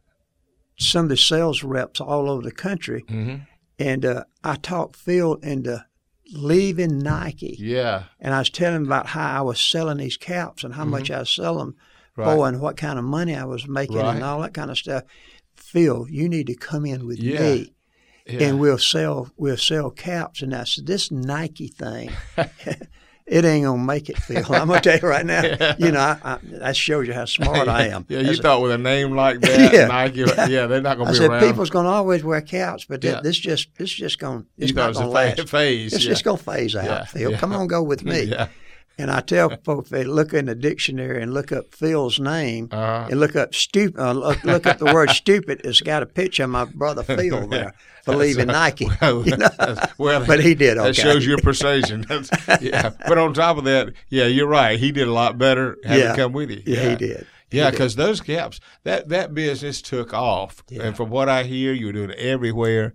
some 0.77 1.05
of 1.05 1.09
the 1.09 1.17
sales 1.17 1.63
reps 1.63 1.99
all 1.99 2.29
over 2.29 2.43
the 2.43 2.51
country, 2.51 3.03
hmm 3.09 3.35
and 3.79 4.05
uh, 4.05 4.23
I 4.43 4.55
talked 4.55 4.95
Phil 4.97 5.35
into 5.35 5.85
leaving 6.31 6.99
Nike, 6.99 7.55
Yeah. 7.59 8.03
and 8.19 8.33
I 8.35 8.39
was 8.39 8.49
telling 8.51 8.75
him 8.77 8.85
about 8.85 9.07
how 9.07 9.39
I 9.39 9.41
was 9.41 9.59
selling 9.59 9.97
these 9.97 10.17
caps 10.17 10.63
and 10.63 10.75
how 10.75 10.85
much 10.85 11.09
I 11.09 11.19
was 11.19 11.31
selling 11.31 11.57
them 11.59 11.75
Mm-hmm. 12.17 12.21
Right. 12.21 12.35
for 12.35 12.47
and 12.49 12.59
what 12.61 12.75
kind 12.75 12.99
of 12.99 13.05
money 13.05 13.33
I 13.35 13.45
was 13.45 13.65
making 13.67 13.95
Right. 13.95 14.15
and 14.15 14.23
all 14.23 14.41
that 14.41 14.53
kind 14.53 14.69
of 14.69 14.77
stuff. 14.77 15.03
Phil, 15.55 16.05
you 16.09 16.27
need 16.27 16.47
to 16.47 16.55
come 16.55 16.85
in 16.85 17.07
with 17.07 17.19
Yeah. 17.19 17.39
me 17.39 17.73
Yeah. 18.27 18.47
and 18.47 18.59
we'll 18.59 18.77
sell 18.77 19.31
we'll 19.37 19.55
sell 19.57 19.89
caps. 19.89 20.41
And 20.41 20.53
I 20.53 20.65
said, 20.65 20.85
this 20.85 21.11
Nike 21.11 21.67
thing, 21.69 22.11
it 23.29 23.45
ain't 23.45 23.65
gonna 23.65 23.81
make 23.83 24.09
it, 24.09 24.17
Phil. 24.17 24.37
I'm 24.53 24.67
gonna 24.67 24.81
tell 24.81 24.97
you 24.99 25.07
right 25.07 25.25
now. 25.25 25.41
Yeah. 25.59 25.75
You 25.77 25.91
know, 25.91 25.99
I, 25.99 26.17
I, 26.23 26.37
that 26.59 26.75
shows 26.75 27.07
you 27.07 27.13
how 27.13 27.25
smart 27.25 27.67
I 27.67 27.87
am. 27.87 28.05
Yeah, 28.09 28.19
you 28.19 28.29
As 28.31 28.39
a- 28.39 28.41
thought 28.41 28.61
with 28.61 28.71
a 28.71 28.77
name 28.77 29.15
like 29.15 29.39
that, 29.41 29.73
Yeah. 29.73 29.87
Nike, 29.87 30.19
yeah, 30.51 30.67
they're 30.67 30.81
not 30.81 30.97
going 30.97 31.09
I 31.09 31.11
be 31.11 31.17
said 31.17 31.29
around. 31.29 31.41
people's 31.47 31.69
gonna 31.69 31.89
always 31.89 32.23
wear 32.23 32.41
caps, 32.41 32.85
but 32.85 33.03
Yeah. 33.03 33.21
this 33.21 33.37
just 33.37 33.69
this 33.77 33.89
just 33.91 34.19
gonna 34.19 34.43
it's 34.57 34.69
you 34.71 34.75
not 34.75 34.93
gonna 34.93 35.05
a 35.07 35.09
fa- 35.09 35.13
last. 35.41 35.49
phase. 35.49 35.93
It's 35.93 36.03
yeah. 36.03 36.09
just 36.11 36.23
gonna 36.23 36.37
phase 36.37 36.75
out, 36.75 37.07
Phil. 37.09 37.35
Come 37.37 37.53
on, 37.53 37.67
go 37.67 37.81
with 37.83 38.03
me. 38.03 38.33
Yeah. 38.99 39.03
And 39.03 39.11
I 39.11 39.21
tell 39.21 39.49
folks 39.63 39.89
they 39.89 40.03
look 40.03 40.33
in 40.33 40.45
the 40.45 40.55
dictionary 40.55 41.21
and 41.23 41.33
look 41.33 41.51
up 41.51 41.73
Phil's 41.73 42.19
name 42.19 42.67
Uh-huh. 42.71 43.07
and 43.09 43.19
look 43.19 43.35
up 43.35 43.55
stupid. 43.55 43.99
Uh, 43.99 44.11
look, 44.13 44.43
look 44.43 44.65
up 44.67 44.77
the 44.77 44.85
word 44.93 45.09
stupid. 45.11 45.61
It's 45.63 45.81
got 45.81 46.03
a 46.03 46.05
picture 46.05 46.43
of 46.43 46.49
my 46.49 46.65
brother 46.65 47.03
Phil 47.17 47.47
there 47.47 47.73
for 48.03 48.15
leaving 48.15 48.47
Nike. 48.47 48.87
Well, 49.01 49.23
you 49.27 49.37
know? 49.37 49.49
well, 49.97 50.25
but 50.25 50.39
he 50.41 50.55
did 50.55 50.77
okay. 50.77 50.87
That 50.89 50.95
shows 50.95 51.25
your 51.25 51.37
precision. 51.39 52.05
That's, 52.07 52.29
yeah. 52.61 52.91
But 53.07 53.17
on 53.17 53.33
top 53.33 53.57
of 53.57 53.63
that, 53.65 53.93
yeah, 54.09 54.25
you're 54.25 54.47
right. 54.47 54.79
He 54.79 54.91
did 54.91 55.07
a 55.07 55.13
lot 55.13 55.37
better 55.37 55.77
having 55.83 55.99
Yeah. 56.03 56.15
come 56.15 56.33
with 56.33 56.49
you. 56.51 56.61
yeah, 56.65 56.89
he 56.91 56.95
did. 56.95 57.27
Yeah, 57.51 57.71
because 57.71 57.95
those 57.95 58.21
caps, 58.21 58.59
that 58.83 59.09
that 59.09 59.33
business 59.33 59.81
took 59.81 60.13
off, 60.13 60.63
Yeah. 60.69 60.83
and 60.83 60.95
from 60.95 61.09
what 61.09 61.29
I 61.29 61.43
hear, 61.43 61.73
you 61.73 61.87
were 61.87 61.91
doing 61.93 62.11
it 62.11 62.19
everywhere. 62.19 62.93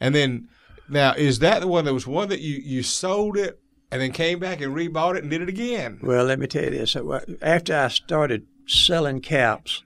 And 0.00 0.12
then, 0.14 0.48
now 0.88 1.12
is 1.14 1.38
that 1.38 1.60
the 1.60 1.68
one 1.68 1.84
that 1.84 1.94
was 1.94 2.04
one 2.06 2.28
that 2.30 2.40
you 2.40 2.60
you 2.64 2.82
sold 2.82 3.36
it 3.36 3.60
and 3.94 4.02
then 4.02 4.10
came 4.10 4.40
back 4.40 4.60
and 4.60 4.74
rebought 4.74 5.14
it 5.14 5.22
and 5.22 5.30
did 5.30 5.40
it 5.40 5.48
again? 5.48 6.00
Well, 6.02 6.24
let 6.24 6.40
me 6.40 6.48
tell 6.48 6.64
you 6.64 6.70
this. 6.70 6.96
After 7.40 7.76
I 7.76 7.86
started 7.88 8.44
selling 8.66 9.20
caps, 9.20 9.84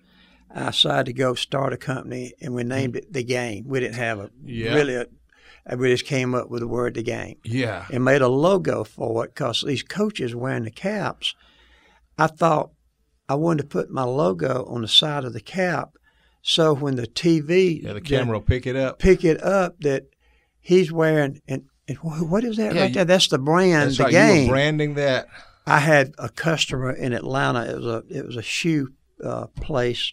I 0.50 0.66
decided 0.70 1.06
to 1.06 1.12
go 1.12 1.34
start 1.34 1.74
a 1.74 1.76
company, 1.76 2.32
and 2.40 2.54
we 2.54 2.64
named 2.64 2.96
it 2.96 3.12
The 3.12 3.22
Game. 3.22 3.64
We 3.68 3.80
didn't 3.80 3.96
have 3.96 4.18
a 4.18 4.30
Yeah. 4.44 4.74
really. 4.74 4.94
A, 4.94 5.76
we 5.76 5.90
just 5.90 6.06
came 6.06 6.34
up 6.34 6.48
with 6.48 6.60
the 6.60 6.66
word 6.68 6.94
The 6.94 7.02
Game. 7.02 7.36
Yeah, 7.44 7.84
and 7.92 8.02
made 8.02 8.22
a 8.22 8.28
logo 8.28 8.82
for 8.82 9.26
it 9.26 9.34
because 9.34 9.62
these 9.66 9.82
coaches 9.82 10.34
wearing 10.34 10.64
the 10.64 10.70
caps, 10.70 11.34
I 12.16 12.28
thought 12.28 12.70
I 13.28 13.34
wanted 13.34 13.64
to 13.64 13.68
put 13.68 13.90
my 13.90 14.04
logo 14.04 14.64
on 14.64 14.80
the 14.80 14.88
side 14.88 15.24
of 15.26 15.34
the 15.34 15.40
cap, 15.42 15.90
so 16.40 16.74
when 16.74 16.96
the 16.96 17.06
TV 17.06 17.82
yeah. 17.82 17.92
The 17.92 18.00
camera 18.00 18.38
will 18.38 18.46
pick 18.46 18.66
it 18.66 18.74
up. 18.74 18.98
pick 18.98 19.22
it 19.22 19.42
up 19.42 19.78
that 19.80 20.04
he's 20.60 20.90
wearing 20.90 21.42
and 21.46 21.64
what 21.97 22.45
is 22.45 22.57
that 22.57 22.75
Yeah, 22.75 22.80
right 22.83 22.88
you- 22.90 22.95
there? 22.95 23.04
That's 23.04 23.28
the 23.28 23.38
brand, 23.38 23.88
That's 23.90 23.99
the 23.99 24.04
right. 24.04 24.12
Game. 24.12 24.49
were 24.49 24.54
branding 24.54 24.95
that. 24.95 25.28
I 25.66 25.80
had 25.80 26.14
a 26.18 26.28
customer 26.28 26.92
in 26.92 27.12
Atlanta. 27.12 27.62
It 27.71 27.76
was 27.76 27.87
a 27.87 28.02
it 28.09 28.26
was 28.26 28.37
a 28.37 28.42
shoe 28.42 28.92
uh, 29.25 29.47
place. 29.61 30.12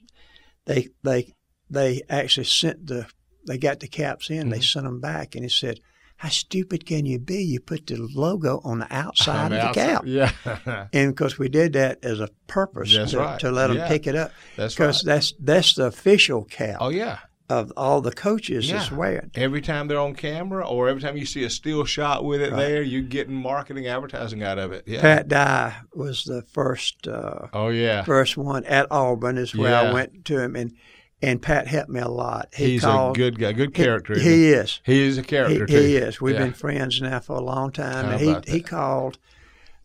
They 0.65 0.89
they 1.03 1.33
they 1.69 2.01
actually 2.09 2.45
sent 2.45 2.87
the 2.87 3.07
they 3.47 3.57
got 3.57 3.79
the 3.79 3.87
caps 3.87 4.29
in. 4.29 4.37
Mm-hmm. 4.41 4.49
They 4.49 4.59
sent 4.61 4.85
them 4.85 4.99
back, 4.99 5.35
and 5.35 5.43
he 5.45 5.49
said, 5.49 5.79
"How 6.17 6.29
stupid 6.29 6.85
can 6.85 7.05
you 7.05 7.19
be? 7.19 7.41
You 7.43 7.59
put 7.61 7.87
the 7.87 7.95
logo 7.97 8.59
on 8.65 8.79
the 8.79 8.87
outside 8.93 9.53
of 9.53 9.73
the 9.73 9.79
cap." 9.79 10.03
Yeah. 10.05 10.31
And 10.91 11.11
because 11.15 11.37
we 11.39 11.47
did 11.47 11.73
that 11.73 12.03
as 12.03 12.19
a 12.19 12.29
purpose 12.47 12.91
to, 13.11 13.17
right. 13.17 13.39
to 13.39 13.51
let 13.51 13.67
them 13.67 13.77
Yeah. 13.77 13.87
pick 13.87 14.07
it 14.07 14.15
up, 14.15 14.31
That's 14.57 14.73
because 14.75 15.05
right. 15.05 15.13
that's 15.15 15.33
that's 15.39 15.73
the 15.75 15.85
official 15.85 16.43
cap 16.43 16.77
Oh 16.81 16.89
yeah. 16.89 17.19
Of 17.49 17.71
all 17.77 18.01
the 18.01 18.11
coaches 18.11 18.69
Yeah. 18.69 18.91
wearing. 18.93 19.29
Every 19.35 19.61
time 19.61 19.87
they're 19.87 19.99
on 19.99 20.15
camera, 20.15 20.67
or 20.67 20.89
every 20.89 21.01
time 21.01 21.15
you 21.15 21.25
see 21.25 21.43
a 21.43 21.49
still 21.49 21.85
shot 21.85 22.25
with 22.25 22.41
it 22.41 22.55
there, 22.55 22.81
you're 22.81 23.03
getting 23.03 23.35
marketing 23.35 23.85
advertising 23.87 24.41
out 24.41 24.57
of 24.57 24.71
it. 24.71 24.83
Yeah. 24.87 25.01
Pat 25.01 25.27
Dye 25.27 25.75
was 25.93 26.23
the 26.23 26.41
first 26.41 27.07
uh, 27.07 27.47
oh 27.53 27.69
yeah. 27.69 28.03
first 28.03 28.35
one 28.37 28.63
at 28.65 28.87
Auburn 28.91 29.37
is 29.37 29.55
where 29.55 29.69
Yeah. 29.71 29.89
I 29.89 29.93
went 29.93 30.25
to 30.25 30.39
him 30.39 30.55
and 30.55 30.73
and 31.21 31.41
Pat 31.41 31.67
helped 31.67 31.89
me 31.89 31.99
a 32.01 32.07
lot. 32.09 32.49
He 32.53 32.71
He's 32.71 32.81
called, 32.81 33.15
a 33.15 33.19
good 33.19 33.39
guy, 33.39 33.51
good 33.53 33.73
character. 33.73 34.13
isn't 34.13 34.29
He, 34.29 34.49
is. 34.49 34.81
He 34.83 35.01
is 35.07 35.17
a 35.17 35.21
He, 35.21 35.27
character 35.27 35.65
too. 35.65 35.73
he 35.79 35.95
is. 35.95 36.19
We've 36.19 36.35
Yeah. 36.35 36.43
been 36.45 36.53
friends 36.53 37.01
now 37.01 37.19
for 37.19 37.37
a 37.37 37.41
long 37.41 37.71
time. 37.71 38.05
How 38.05 38.11
and 38.11 38.21
he 38.21 38.29
about 38.31 38.47
he 38.47 38.57
that? 38.59 38.67
called 38.67 39.17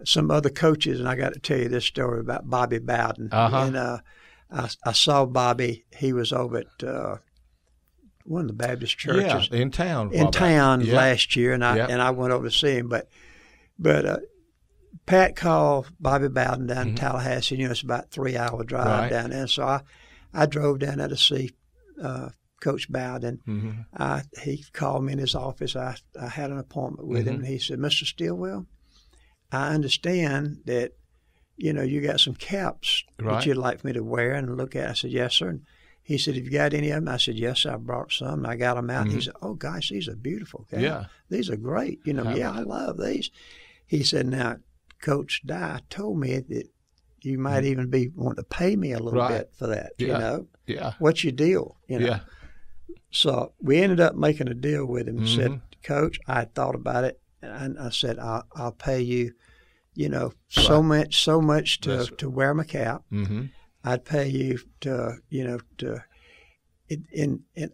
some 0.04 0.30
other 0.30 0.50
coaches, 0.50 0.98
and 0.98 1.08
I 1.08 1.14
got 1.14 1.34
to 1.34 1.38
tell 1.38 1.58
you 1.58 1.68
this 1.68 1.84
story 1.84 2.20
about 2.20 2.48
Bobby 2.50 2.78
Bowden. 2.78 3.28
Uh-huh. 3.32 3.56
And 3.58 3.76
uh, 3.76 3.98
I, 4.50 4.68
I 4.84 4.92
saw 4.92 5.24
Bobby. 5.26 5.84
He 5.96 6.12
was 6.12 6.32
over 6.32 6.58
at 6.58 6.84
uh, 6.84 7.16
one 8.30 8.42
of 8.42 8.46
the 8.46 8.52
Baptist 8.54 8.96
churches 8.96 9.48
Yeah, 9.50 9.58
in 9.58 9.70
town. 9.70 10.12
in 10.12 10.30
town 10.30 10.82
Yeah. 10.82 10.94
last 10.96 11.34
year, 11.36 11.52
and 11.52 11.64
I 11.64 11.76
and 11.78 12.00
I 12.00 12.10
went 12.10 12.32
over 12.32 12.48
to 12.48 12.54
see 12.54 12.76
him. 12.76 12.88
But 12.88 13.08
but 13.78 14.04
uh, 14.06 14.18
Pat 15.06 15.34
called 15.36 15.90
Bobby 15.98 16.28
Bowden 16.28 16.66
down 16.68 16.88
in 16.90 16.94
Tallahassee. 16.94 17.56
You 17.56 17.64
know, 17.66 17.72
it's 17.72 17.82
about 17.82 18.04
a 18.04 18.08
three 18.08 18.36
hour 18.36 18.62
drive 18.64 18.86
Mm-hmm. 18.86 19.00
Right. 19.02 19.10
down 19.10 19.30
there. 19.30 19.46
So 19.48 19.64
I 19.64 19.80
I 20.32 20.46
drove 20.46 20.78
down 20.78 20.98
there 20.98 21.08
to 21.08 21.16
see 21.16 21.50
uh, 22.00 22.30
Coach 22.60 22.90
Bowden. 22.90 23.40
Mhm. 23.46 23.86
I, 23.96 24.22
he 24.42 24.64
called 24.72 25.04
me 25.04 25.12
in 25.14 25.18
his 25.18 25.34
office. 25.34 25.74
I 25.74 25.96
I 26.20 26.28
had 26.28 26.50
an 26.50 26.58
appointment 26.58 27.08
with 27.08 27.26
him, 27.26 27.34
Mhm. 27.34 27.38
and 27.38 27.46
he 27.48 27.58
said, 27.58 27.78
"Mr. 27.78 28.04
Stillwell, 28.04 28.66
I 29.50 29.74
understand 29.74 30.62
that." 30.66 30.92
You 31.62 31.74
know, 31.74 31.82
you 31.82 32.00
got 32.00 32.20
some 32.20 32.34
caps 32.36 33.04
Right. 33.18 33.34
that 33.34 33.44
you'd 33.44 33.58
like 33.58 33.80
for 33.80 33.86
me 33.88 33.92
to 33.92 34.02
wear 34.02 34.32
and 34.32 34.56
look 34.56 34.74
at. 34.74 34.88
I 34.88 34.92
said, 34.94 35.10
yes, 35.10 35.34
sir. 35.34 35.50
And 35.50 35.60
he 36.10 36.18
said, 36.18 36.34
have 36.34 36.44
you 36.44 36.50
got 36.50 36.74
any 36.74 36.90
of 36.90 36.96
them? 37.04 37.14
I 37.14 37.18
said, 37.18 37.38
yes, 37.38 37.64
I 37.64 37.76
brought 37.76 38.10
some. 38.10 38.40
And 38.40 38.46
I 38.48 38.56
got 38.56 38.74
them 38.74 38.90
out. 38.90 39.04
And 39.06 39.12
he 39.12 39.20
said, 39.20 39.34
oh, 39.42 39.54
gosh, 39.54 39.90
these 39.90 40.08
are 40.08 40.16
beautiful. 40.16 40.66
Mm-hmm. 40.72 40.82
Yeah. 40.82 41.04
These 41.28 41.48
are 41.50 41.56
great. 41.56 42.00
You 42.04 42.14
know, 42.14 42.24
How 42.24 42.34
yeah, 42.34 42.50
I 42.50 42.60
love 42.62 42.98
these. 42.98 43.30
He 43.86 44.02
said, 44.02 44.26
now, 44.26 44.56
Coach 45.00 45.42
Dye 45.46 45.80
told 45.88 46.18
me 46.18 46.40
that 46.48 46.68
you 47.22 47.38
might 47.38 47.64
even 47.64 47.90
be 47.90 48.08
wanting 48.16 48.42
to 48.42 48.48
pay 48.48 48.74
me 48.74 48.90
a 48.92 48.98
little 48.98 49.20
Mm-hmm. 49.20 49.32
Right. 49.32 49.38
bit 49.38 49.52
for 49.56 49.66
that. 49.68 49.92
You 49.98 50.08
know, 50.08 50.46
Yeah. 50.66 50.94
what's 50.98 51.22
your 51.22 51.32
deal? 51.32 51.76
You 51.86 52.00
know, 52.00 52.06
Yeah. 52.06 52.20
so 53.10 53.52
we 53.60 53.80
ended 53.80 54.00
up 54.00 54.14
making 54.16 54.48
a 54.48 54.54
deal 54.54 54.86
with 54.86 55.06
him. 55.08 55.18
and 55.18 55.28
Said. 55.28 55.60
Coach, 55.84 56.18
I 56.26 56.44
thought 56.44 56.74
about 56.74 57.04
it, 57.04 57.20
and 57.40 57.78
I 57.78 57.88
said, 57.90 58.18
I'll, 58.18 58.44
I'll 58.54 58.72
pay 58.72 59.00
you, 59.00 59.32
you 59.94 60.08
know, 60.08 60.32
so 60.48 60.82
much, 60.82 61.22
so 61.22 61.40
much 61.40 61.80
to, 61.82 61.90
That's- 61.90 62.10
to 62.18 62.28
wear 62.28 62.52
my 62.52 62.64
cap. 62.64 63.02
Mm-hmm. 63.12 63.44
I'd 63.84 64.04
pay 64.04 64.28
you 64.28 64.58
to, 64.80 65.16
you 65.28 65.44
know, 65.44 65.58
to 65.78 66.04
in 66.88 67.06
in, 67.12 67.40
in 67.54 67.72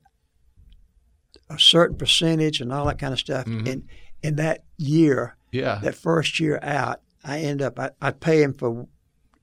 a 1.51 1.59
certain 1.59 1.97
percentage 1.97 2.61
and 2.61 2.73
all 2.73 2.87
that 2.87 2.99
kind 2.99 3.13
of 3.13 3.19
stuff. 3.21 3.47
Mhm. 3.47 3.69
And 3.71 3.89
in 4.23 4.37
that 4.37 4.65
year, 4.77 5.37
Yeah. 5.53 5.79
that 5.83 5.95
first 5.95 6.41
year 6.41 6.59
out, 6.63 7.01
I 7.25 7.39
end 7.41 7.63
up 7.63 7.79
I, 7.79 7.91
I'd 8.01 8.21
pay 8.21 8.43
him 8.43 8.53
for 8.55 8.87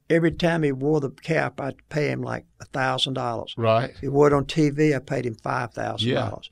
every 0.09 0.31
time 0.31 0.63
he 0.63 0.71
wore 0.71 0.99
the 0.99 1.09
cap, 1.09 1.59
I'd 1.61 1.77
pay 1.89 2.09
him 2.09 2.21
like 2.21 2.45
a 2.59 2.65
thousand 2.65 3.13
dollars. 3.13 3.53
right. 3.57 3.89
If 3.89 3.99
he 3.99 4.07
wore 4.09 4.27
it 4.27 4.33
on 4.33 4.45
TV, 4.45 4.95
I 4.95 4.99
paid 4.99 5.25
him 5.25 5.35
five 5.35 5.73
thousand 5.73 6.13
dollars. 6.13 6.49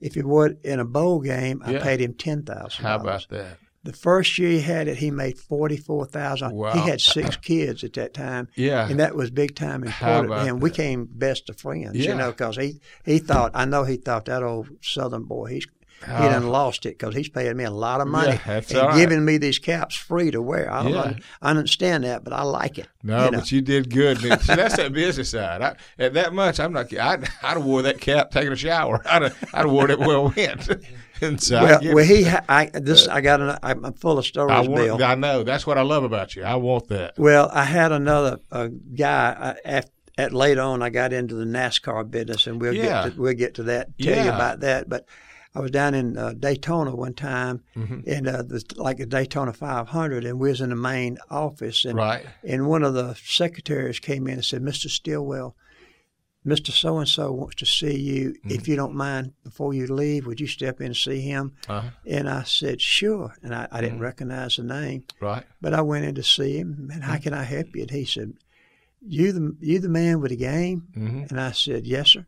If 0.00 0.14
he 0.14 0.22
wore 0.22 0.46
it 0.46 0.58
in 0.64 0.80
a 0.80 0.84
bowl 0.84 1.20
game, 1.20 1.62
I 1.64 1.72
Yeah. 1.72 1.82
paid 1.82 2.00
him 2.00 2.14
ten 2.14 2.42
thousand 2.42 2.84
How 2.84 2.96
about 2.96 3.28
that? 3.28 3.58
The 3.84 3.92
first 3.92 4.38
year 4.38 4.50
he 4.50 4.60
had 4.60 4.86
it, 4.86 4.98
he 4.98 5.10
made 5.10 5.38
forty 5.38 5.76
four 5.76 6.06
thousand. 6.06 6.54
Wow. 6.54 6.72
He 6.72 6.80
had 6.88 7.00
six 7.00 7.36
kids 7.36 7.82
at 7.82 7.94
that 7.94 8.14
time, 8.14 8.46
Yeah. 8.54 8.88
and 8.88 9.00
that 9.00 9.16
was 9.16 9.30
big 9.30 9.56
time 9.56 9.82
important 9.82 10.28
to 10.28 10.32
about 10.34 10.46
him. 10.46 10.60
We 10.60 10.70
that? 10.70 10.76
came 10.76 11.08
best 11.10 11.50
of 11.50 11.58
friends, 11.58 11.96
Yeah. 11.96 12.10
you 12.12 12.14
know, 12.16 12.30
because 12.30 12.56
he 12.56 12.80
he 13.04 13.18
thought 13.18 13.50
I 13.54 13.64
know 13.64 13.82
he 13.84 13.96
thought 13.96 14.26
that 14.26 14.42
old 14.44 14.68
Southern 14.82 15.24
boy 15.24 15.46
he's 15.46 15.66
he 16.04 16.10
Ah. 16.10 16.30
done 16.32 16.48
lost 16.48 16.84
it 16.84 16.98
because 16.98 17.14
he's 17.14 17.28
paying 17.28 17.56
me 17.56 17.62
a 17.62 17.70
lot 17.70 18.00
of 18.00 18.08
money 18.08 18.32
Yeah, 18.44 18.54
and 18.56 18.72
right. 18.74 18.96
giving 18.96 19.24
me 19.24 19.36
these 19.38 19.60
caps 19.60 19.94
free 19.94 20.32
to 20.32 20.42
wear. 20.42 20.68
I 20.72 20.82
don't 20.82 20.92
Yeah. 20.92 21.12
I 21.40 21.50
understand 21.50 22.02
that, 22.02 22.24
but 22.24 22.32
I 22.32 22.42
like 22.42 22.76
it. 22.78 22.88
No, 23.04 23.24
you 23.26 23.30
know. 23.30 23.38
but 23.38 23.52
you 23.52 23.60
did 23.62 23.88
good. 23.88 24.18
See, 24.18 24.28
that's 24.28 24.76
that 24.78 24.92
business 24.92 25.30
side. 25.30 25.62
I, 25.62 25.76
at 26.00 26.14
that 26.14 26.32
much, 26.34 26.58
I'm 26.58 26.72
not. 26.72 26.92
I'd, 26.92 27.22
I'd 27.24 27.28
have 27.42 27.64
wore 27.64 27.82
that 27.82 28.00
cap 28.00 28.32
taking 28.32 28.50
a 28.52 28.56
shower. 28.56 29.00
I'd 29.08 29.22
have, 29.22 29.44
I'd 29.54 29.60
have 29.60 29.70
wore 29.70 29.88
it 29.90 29.98
where 30.00 30.16
I 30.18 30.32
went. 30.36 30.70
and 31.22 31.40
so 31.48 31.62
well, 31.62 31.80
well, 31.94 32.04
he 32.04 32.24
ha- 32.24 32.44
I 32.48 32.66
this 32.74 33.08
I 33.08 33.20
got 33.20 33.40
an, 33.40 33.58
I'm 33.62 33.92
full 33.94 34.18
of 34.18 34.26
stories, 34.26 34.52
I 34.52 34.66
Bill. 34.66 35.02
I 35.02 35.14
know. 35.14 35.42
That's 35.42 35.66
what 35.66 35.78
I 35.78 35.82
love 35.82 36.04
about 36.04 36.34
you. 36.36 36.42
I 36.44 36.56
want 36.56 36.88
that. 36.88 37.18
Well, 37.18 37.48
I 37.52 37.64
had 37.64 37.92
another 37.92 38.38
uh, 38.50 38.68
guy 38.94 39.30
uh, 39.30 39.54
at, 39.64 39.90
at 40.18 40.32
later 40.32 40.60
on. 40.62 40.82
I 40.82 40.90
got 40.90 41.12
into 41.12 41.34
the 41.34 41.44
NASCAR 41.44 42.10
business, 42.10 42.46
and 42.46 42.60
we'll 42.60 42.74
Yeah. 42.74 43.04
get 43.04 43.14
to, 43.14 43.20
we'll 43.20 43.34
get 43.34 43.54
to 43.54 43.62
that. 43.64 43.98
Tell 43.98 44.24
you 44.24 44.30
about 44.30 44.60
that. 44.60 44.88
But 44.88 45.06
I 45.54 45.60
was 45.60 45.70
down 45.70 45.92
in 45.94 46.16
uh, 46.16 46.32
Daytona 46.32 46.96
one 46.96 47.12
time, 47.14 47.62
Mhm. 47.76 48.04
and 48.06 48.26
uh, 48.26 48.42
the, 48.42 48.64
like 48.76 49.00
a 49.00 49.06
Daytona 49.06 49.52
500, 49.52 50.24
and 50.24 50.40
we 50.40 50.48
was 50.48 50.60
in 50.62 50.70
the 50.70 50.76
main 50.76 51.18
office, 51.30 51.84
and 51.84 51.96
Right. 51.98 52.24
and 52.42 52.66
one 52.66 52.82
of 52.82 52.94
the 52.94 53.14
secretaries 53.22 53.98
came 54.00 54.26
in 54.26 54.34
and 54.34 54.44
said, 54.44 54.62
"Mr. 54.62 54.88
Stillwell." 54.88 55.54
Mr. 56.44 56.70
So 56.72 56.98
and 56.98 57.08
so 57.08 57.30
wants 57.32 57.54
to 57.56 57.66
see 57.66 57.96
you. 57.96 58.30
Mm-hmm. 58.30 58.50
If 58.50 58.66
you 58.66 58.74
don't 58.74 58.94
mind, 58.94 59.32
before 59.44 59.74
you 59.74 59.86
leave, 59.86 60.26
would 60.26 60.40
you 60.40 60.48
step 60.48 60.80
in 60.80 60.86
and 60.88 60.96
see 60.96 61.20
him? 61.20 61.52
Uh-huh. 61.68 61.90
And 62.06 62.28
I 62.28 62.42
said, 62.42 62.80
sure. 62.80 63.32
And 63.42 63.54
I, 63.54 63.68
I 63.70 63.80
didn't 63.80 63.94
Mm-hmm. 63.96 64.02
recognize 64.04 64.56
the 64.56 64.64
name. 64.64 65.04
Right. 65.20 65.44
But 65.60 65.72
I 65.74 65.82
went 65.82 66.04
in 66.04 66.14
to 66.16 66.22
see 66.24 66.56
him, 66.58 66.88
and 66.92 67.00
Mm-hmm. 67.02 67.10
how 67.10 67.18
can 67.18 67.32
I 67.34 67.44
help 67.44 67.74
you? 67.76 67.82
And 67.82 67.90
he 67.92 68.04
said, 68.04 68.32
"You 69.06 69.32
the 69.32 69.56
you 69.60 69.78
the 69.78 69.88
man 69.88 70.20
with 70.20 70.30
the 70.30 70.36
game?" 70.36 70.88
Mhm. 70.96 71.30
And 71.30 71.40
I 71.40 71.52
said, 71.52 71.86
"Yes, 71.86 72.10
sir." 72.10 72.26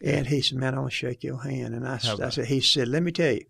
And 0.00 0.26
he 0.26 0.42
said, 0.42 0.58
"Man, 0.58 0.74
I 0.74 0.78
want 0.80 0.90
to 0.90 0.96
shake 0.96 1.22
your 1.22 1.40
hand." 1.42 1.74
And 1.74 1.86
I, 1.86 1.94
I 2.26 2.30
said, 2.30 2.46
"He 2.46 2.60
said, 2.60 2.88
let 2.88 3.02
me 3.04 3.12
tell 3.12 3.32
you." 3.34 3.44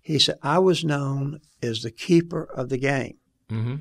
He 0.00 0.18
said, 0.18 0.38
"I 0.42 0.58
was 0.58 0.84
known 0.84 1.40
as 1.62 1.82
the 1.82 1.90
keeper 1.92 2.42
of 2.44 2.68
the 2.70 2.78
game. 2.78 3.16
Mm-hmm. 3.50 3.76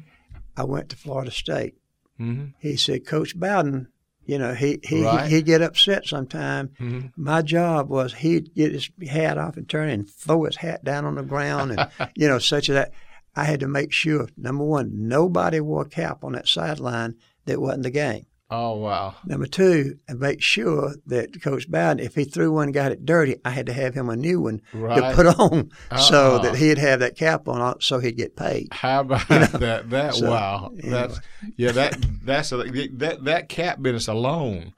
I 0.56 0.64
went 0.66 0.90
to 0.90 0.96
Florida 0.96 1.32
State." 1.32 1.76
Mm-hmm. 2.20 2.46
He 2.60 2.76
said, 2.78 3.06
"Coach 3.08 3.36
Bowden, 3.40 3.88
you 4.28 4.38
know, 4.38 4.54
he 4.54 4.80
he 4.84 5.04
Right. 5.04 5.30
he'd 5.30 5.46
get 5.46 5.62
upset 5.62 6.06
sometime. 6.06 6.70
Mm-hmm. 6.80 7.08
My 7.16 7.42
job 7.42 7.90
was 7.90 8.14
he'd 8.14 8.54
get 8.54 8.74
his 8.74 8.90
hat 9.10 9.38
off 9.38 9.58
and 9.58 9.68
turn 9.68 9.90
and 9.90 10.08
throw 10.10 10.44
his 10.44 10.58
hat 10.58 10.84
down 10.84 11.06
on 11.06 11.16
the 11.16 11.24
ground, 11.24 11.72
and 11.72 11.90
you 12.16 12.28
know, 12.28 12.40
such 12.40 12.70
as 12.70 12.76
that." 12.76 12.92
I 13.36 13.44
had 13.44 13.60
to 13.60 13.68
make 13.68 13.92
sure, 13.92 14.28
number 14.36 14.64
one, 14.64 15.08
nobody 15.08 15.60
wore 15.60 15.84
a 15.84 15.90
cap 15.90 16.24
on 16.24 16.32
that 16.32 16.48
sideline 16.48 17.18
that 17.46 17.62
wasn't 17.62 17.84
the 17.84 17.92
game. 17.92 18.26
Oh 18.50 18.78
wow. 18.78 19.16
Number 19.26 19.46
two, 19.46 20.00
and 20.08 20.20
make 20.22 20.42
sure 20.42 20.96
that 21.08 21.42
Coach 21.42 21.70
Bowden, 21.70 22.00
if 22.00 22.16
he 22.16 22.24
threw 22.24 22.54
one 22.54 22.66
and 22.70 22.74
got 22.74 22.94
it 22.94 23.06
dirty, 23.06 23.36
I 23.44 23.50
had 23.50 23.66
to 23.66 23.74
have 23.74 23.94
him 23.94 24.08
a 24.10 24.16
new 24.16 24.40
one 24.40 24.62
Right. 24.74 25.10
to 25.10 25.16
put 25.16 25.26
on 25.40 25.70
so 25.98 26.36
Uh-uh. 26.36 26.40
that 26.44 26.56
he'd 26.56 26.78
have 26.78 27.02
that 27.02 27.18
cap 27.18 27.50
on 27.50 27.60
uh, 27.62 27.74
so 27.82 28.00
he'd 28.00 28.16
get 28.16 28.38
paid. 28.38 28.70
How 28.72 29.02
about 29.02 29.28
that? 29.28 29.90
That 29.90 30.14
so, 30.16 30.30
wow. 30.32 30.72
That's 30.82 31.20
yeah. 31.58 31.74
That 31.74 31.98
that's 32.24 32.54
a, 32.54 32.58
that 32.98 33.26
that 33.26 33.50
cap 33.50 33.82
business 33.82 34.08
alone 34.08 34.74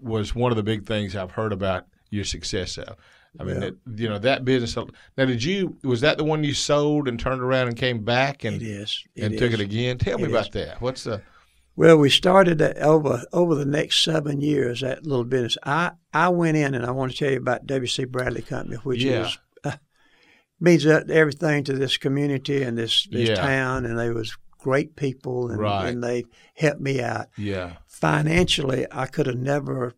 was 0.00 0.34
one 0.34 0.50
of 0.50 0.56
the 0.56 0.62
big 0.62 0.86
things 0.86 1.14
I've 1.14 1.32
heard 1.32 1.52
about 1.52 1.86
your 2.10 2.24
success 2.24 2.78
of. 2.78 2.96
I 3.38 3.42
mean, 3.44 3.54
Yeah. 3.60 3.70
that, 3.86 4.00
you 4.02 4.08
know 4.08 4.18
that 4.18 4.44
business. 4.44 4.76
Now, 5.16 5.24
did 5.26 5.42
you 5.44 5.76
was 5.84 6.00
that 6.02 6.18
the 6.18 6.24
one 6.24 6.44
you 6.44 6.54
sold 6.54 7.08
and 7.08 7.18
turned 7.20 7.40
around 7.42 7.68
and 7.68 7.76
came 7.76 8.04
back 8.04 8.44
and 8.44 8.60
It 8.60 8.66
is. 8.66 9.04
and 9.16 9.36
took 9.38 9.52
it 9.52 9.60
again? 9.60 9.98
Tell 9.98 10.18
me 10.18 10.24
It 10.24 10.30
about 10.30 10.52
that. 10.52 10.80
What's 10.80 11.04
the 11.04 11.20
Well, 11.76 11.96
we 11.98 12.08
started 12.10 12.58
that 12.58 12.78
over 12.78 13.24
over 13.32 13.54
the 13.54 13.64
next 13.66 14.02
seven 14.02 14.40
years. 14.40 14.80
That 14.80 15.04
little 15.06 15.24
business. 15.24 15.58
I 15.64 15.92
I 16.12 16.28
went 16.28 16.56
in 16.56 16.74
and 16.74 16.86
I 16.86 16.90
want 16.92 17.12
to 17.12 17.18
tell 17.18 17.30
you 17.32 17.38
about 17.38 17.66
W.C. 17.66 18.04
Bradley 18.04 18.42
Company, 18.42 18.76
which 18.84 19.02
Yeah. 19.02 19.26
is 19.26 19.38
uh, 19.64 19.72
means 20.60 20.86
everything 20.86 21.64
to 21.64 21.72
this 21.72 21.96
community 21.96 22.62
and 22.62 22.78
this 22.78 23.06
this 23.10 23.28
Yeah. 23.30 23.34
town, 23.36 23.86
and 23.86 23.98
they 23.98 24.10
was 24.10 24.36
great 24.58 24.96
people, 24.96 25.50
and, 25.50 25.60
Right. 25.60 25.88
and 25.88 26.02
they 26.02 26.24
helped 26.54 26.80
me 26.80 27.02
out. 27.02 27.26
yeah 27.36 27.74
financially, 27.86 28.86
I 28.90 29.06
could 29.06 29.26
have 29.26 29.36
never 29.38 29.94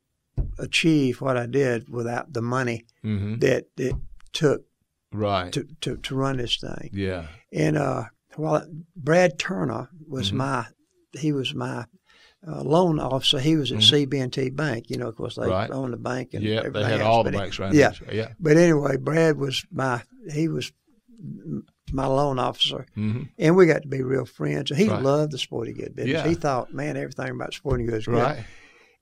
achieved 0.59 1.21
what 1.21 1.37
I 1.37 1.47
did 1.47 1.89
without 1.89 2.33
the 2.33 2.43
money 2.43 2.85
mm-hmm. 3.05 3.39
that 3.39 3.67
it 3.77 3.95
took 4.33 4.63
right 5.13 5.53
to, 5.53 5.67
to, 5.81 5.97
to 5.97 6.15
run 6.15 6.37
this 6.37 6.57
thing. 6.59 6.91
yeah 6.93 7.27
And 7.53 7.77
uh, 7.79 8.05
well, 8.37 8.67
Brad 8.95 9.39
Turner 9.39 9.89
was 10.07 10.31
Mhm. 10.31 10.37
my 10.37 10.67
he 11.19 11.33
was 11.33 11.55
my 11.55 11.85
uh, 12.47 12.63
loan 12.63 13.01
officer. 13.01 13.39
He 13.41 13.57
was 13.57 13.73
at 13.73 13.79
CB&T 13.79 14.51
Bank. 14.51 14.91
You 14.91 14.99
know, 14.99 15.09
of 15.09 15.17
course, 15.17 15.35
they 15.37 15.43
Mm-hmm. 15.43 15.51
Right. 15.53 15.71
owned 15.71 15.93
the 15.93 15.97
bank 15.99 16.35
and 16.35 16.45
yeah 16.45 16.69
they 16.69 16.83
had 16.85 17.01
else, 17.01 17.03
all 17.03 17.23
the 17.25 17.31
but 17.31 17.35
he- 17.35 17.41
banks 17.41 17.59
around 17.59 17.75
yeah. 17.75 17.93
yeah 18.13 18.29
But 18.39 18.57
anyway, 18.57 18.97
Brad 18.99 19.37
was 19.39 19.65
my 19.73 20.03
he 20.33 20.49
was 20.49 20.71
my 21.93 22.07
loan 22.07 22.39
officer, 22.39 22.87
hmm 22.95 23.23
and 23.39 23.57
we 23.57 23.67
got 23.67 23.83
to 23.83 23.89
be 23.89 24.03
real 24.03 24.25
friends. 24.27 24.71
And 24.71 24.79
he 24.81 24.89
Right. 24.89 25.03
loved 25.03 25.33
the 25.33 25.39
sporting 25.39 25.75
good 25.77 25.95
business. 25.97 26.23
Yeah. 26.25 26.29
He 26.29 26.35
thought, 26.35 26.73
man, 26.75 26.97
everything 26.97 27.31
about 27.31 27.55
sporting 27.55 27.87
goods 27.87 28.07
good. 28.07 28.15
Right. 28.17 28.45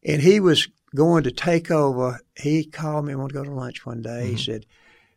And 0.04 0.21
he 0.21 0.38
was 0.40 0.68
going 0.94 1.25
to 1.25 1.30
take 1.33 1.71
over. 1.71 2.21
He 2.37 2.64
called 2.64 3.06
me 3.06 3.12
and 3.12 3.21
wanted 3.21 3.35
to 3.35 3.38
go 3.40 3.44
to 3.44 3.50
lunch 3.54 3.85
one 3.87 4.02
day. 4.02 4.28
He 4.28 4.35
Mhm. 4.35 4.44
said, 4.44 4.66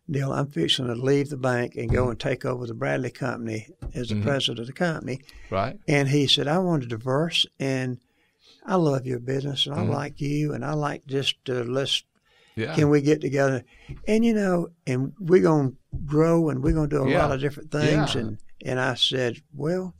Neil, 0.07 0.31
I'm 0.31 0.47
fixing 0.47 0.87
to 0.87 0.95
leave 0.95 1.29
the 1.29 1.37
bank 1.37 1.75
and 1.75 1.91
go 1.91 2.09
and 2.09 2.19
take 2.19 2.45
over 2.45 2.65
the 2.65 2.73
Bradley 2.73 3.09
Company 3.11 3.67
as 3.93 4.09
the 4.09 4.15
Mhm. 4.15 4.23
president 4.23 4.59
of 4.59 4.67
the 4.67 4.73
company. 4.73 5.21
Right. 5.49 5.77
And 5.87 6.07
he 6.09 6.27
said, 6.27 6.47
I 6.47 6.59
want 6.59 6.83
to 6.83 6.87
diverse 6.87 7.45
and 7.59 7.99
I 8.65 8.75
love 8.75 9.05
your 9.05 9.19
business 9.19 9.65
and 9.65 9.75
I 9.75 9.79
Mhm. 9.83 9.89
like 9.93 10.21
you 10.21 10.53
and 10.53 10.63
I 10.63 10.73
like 10.73 11.05
just 11.07 11.35
uh, 11.49 11.63
let's 11.63 12.03
Yeah. 12.55 12.73
can 12.73 12.89
we 12.89 13.01
get 13.01 13.21
together 13.21 13.63
and 14.07 14.25
you 14.25 14.33
know 14.33 14.69
and 14.85 15.13
we're 15.19 15.41
going 15.41 15.71
to 15.71 15.77
grow 16.05 16.49
and 16.49 16.63
we're 16.63 16.73
going 16.73 16.89
to 16.89 16.95
do 16.97 17.03
a 17.03 17.09
Yeah. 17.09 17.25
lot 17.25 17.35
of 17.35 17.41
different 17.41 17.71
things 17.71 18.15
Yeah. 18.15 18.21
and 18.21 18.37
and 18.65 18.79
I 18.79 18.95
said, 18.95 19.41
well, 19.53 19.93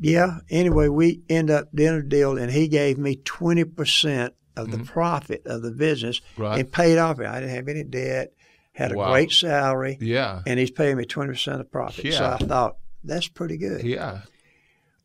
yeah. 0.00 0.38
Anyway, 0.50 0.88
we 0.88 1.20
end 1.28 1.50
up 1.50 1.68
doing 1.74 1.94
a 1.98 2.02
deal 2.02 2.38
and 2.38 2.50
he 2.50 2.66
gave 2.68 2.98
me 2.98 3.16
twenty 3.16 3.64
percent 3.64 4.34
of 4.56 4.70
the 4.70 4.78
Mhm. 4.78 4.86
profit 4.86 5.42
of 5.46 5.62
the 5.62 5.70
business 5.72 6.20
right. 6.36 6.60
and 6.60 6.70
paid 6.72 6.96
off 6.98 7.18
it. 7.20 7.26
I 7.26 7.40
didn't 7.40 7.54
have 7.54 7.68
any 7.68 7.82
debt, 7.84 8.32
had 8.74 8.92
a 8.92 8.96
Wow. 8.96 9.12
great 9.12 9.30
salary, 9.32 9.96
yeah. 10.00 10.42
and 10.46 10.58
he's 10.60 10.70
paying 10.70 10.96
me 10.96 11.04
twenty 11.04 11.30
percent 11.32 11.60
of 11.60 11.70
profit. 11.70 12.04
Yeah. 12.04 12.18
So 12.18 12.24
I 12.24 12.36
thought 12.38 12.76
that's 13.02 13.28
pretty 13.28 13.56
good. 13.56 13.84
Yeah. 13.84 14.20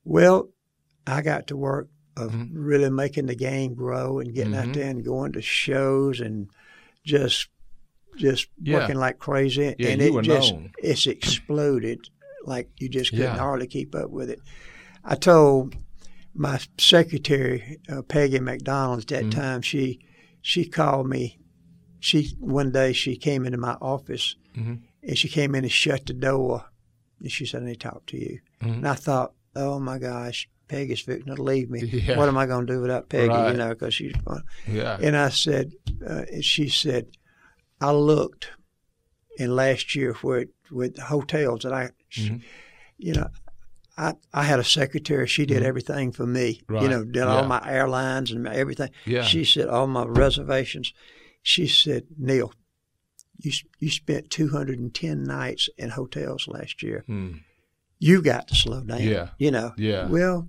Well, 0.03 0.49
I 1.07 1.21
got 1.21 1.47
to 1.47 1.57
work 1.57 1.89
of 2.17 2.31
Mhm. 2.31 2.49
really 2.53 2.89
making 2.89 3.27
the 3.27 3.35
game 3.35 3.73
grow 3.75 4.19
and 4.19 4.33
getting 4.33 4.53
Mhm. 4.53 4.67
out 4.69 4.73
there 4.73 4.89
and 4.89 5.03
going 5.05 5.31
to 5.33 5.41
shows 5.41 6.19
and 6.19 6.49
just 7.05 7.47
just 8.17 8.47
Yeah. 8.61 8.79
working 8.79 8.97
like 8.97 9.17
crazy. 9.19 9.75
Yeah, 9.79 9.89
and 9.89 10.01
it 10.01 10.11
just 10.23 10.51
known. 10.53 10.71
it's 10.83 11.07
exploded 11.07 12.09
like 12.45 12.67
you 12.79 12.89
just 12.89 13.11
couldn't 13.11 13.25
Yeah. 13.25 13.38
hardly 13.38 13.67
keep 13.67 13.95
up 13.95 14.09
with 14.09 14.29
it. 14.29 14.41
I 15.05 15.15
told 15.15 15.75
my 16.33 16.59
secretary 16.77 17.77
uh, 17.88 18.01
Peggy 18.01 18.39
McDonald 18.39 18.99
at 19.01 19.07
that 19.07 19.25
Mhm. 19.25 19.31
time 19.31 19.61
she 19.61 19.99
she 20.41 20.65
called 20.65 21.07
me. 21.07 21.38
She 21.99 22.35
one 22.39 22.71
day 22.71 22.93
she 22.93 23.15
came 23.17 23.45
into 23.45 23.57
my 23.57 23.73
office 23.81 24.35
Mhm. 24.57 24.79
and 25.03 25.17
she 25.17 25.27
came 25.27 25.53
in 25.55 25.63
and 25.63 25.71
shut 25.71 26.05
the 26.05 26.13
door 26.13 26.65
and 27.19 27.31
she 27.31 27.45
said, 27.45 27.63
"I 27.63 27.65
need 27.65 27.79
to 27.79 27.89
talk 27.89 28.05
to 28.07 28.17
you." 28.17 28.39
Mhm. 28.61 28.73
And 28.77 28.87
I 28.87 28.93
thought, 28.95 29.33
oh 29.55 29.79
my 29.79 29.97
gosh, 29.97 30.47
Peggy's 30.67 31.01
fixing 31.01 31.35
to 31.35 31.41
leave 31.41 31.69
me. 31.69 31.81
Yeah. 32.07 32.17
What 32.17 32.29
am 32.29 32.37
I 32.37 32.45
going 32.45 32.67
to 32.67 32.73
do 32.73 32.81
without 32.81 33.09
Peggy? 33.09 33.27
Right. 33.29 33.51
You 33.51 33.57
know, 33.57 33.69
because 33.69 33.93
she's 33.93 34.15
fun. 34.23 34.43
Yeah. 34.67 34.97
And 35.01 35.17
I 35.17 35.29
said, 35.29 35.73
uh, 36.07 36.23
and 36.31 36.45
she 36.45 36.69
said, 36.69 37.07
I 37.81 37.91
looked 37.91 38.51
in 39.37 39.55
last 39.55 39.95
year 39.95 40.13
where 40.21 40.45
with 40.71 40.97
hotels 40.99 41.63
that 41.63 41.73
I, 41.73 41.89
Mhm. 42.11 42.41
you 42.97 43.13
know, 43.13 43.27
I, 43.97 44.13
I 44.33 44.43
had 44.43 44.59
a 44.59 44.63
secretary. 44.63 45.27
She 45.27 45.45
did 45.45 45.61
Mhm. 45.63 45.65
everything 45.65 46.11
for 46.13 46.25
me. 46.25 46.61
Right. 46.69 46.83
You 46.83 46.87
know, 46.89 47.03
did 47.03 47.15
Yeah. 47.15 47.25
all 47.25 47.45
my 47.47 47.61
airlines 47.67 48.31
and 48.31 48.47
everything. 48.47 48.91
Yeah. 49.05 49.23
She 49.23 49.43
said 49.43 49.67
all 49.67 49.87
my 49.87 50.05
reservations. 50.05 50.93
She 51.41 51.67
said, 51.67 52.03
Neil, 52.17 52.53
you 53.38 53.51
you 53.79 53.89
spent 53.89 54.29
210 54.29 55.24
nights 55.24 55.69
in 55.77 55.89
hotels 55.89 56.48
last 56.48 56.84
year. 56.84 57.03
Hmm. 57.08 57.38
You 58.00 58.22
got 58.22 58.48
to 58.50 58.55
slow 58.55 58.81
down. 58.81 59.01
Yeah. 59.01 59.29
You 59.38 59.51
know. 59.51 59.74
Yeah. 59.77 60.08
Well, 60.08 60.48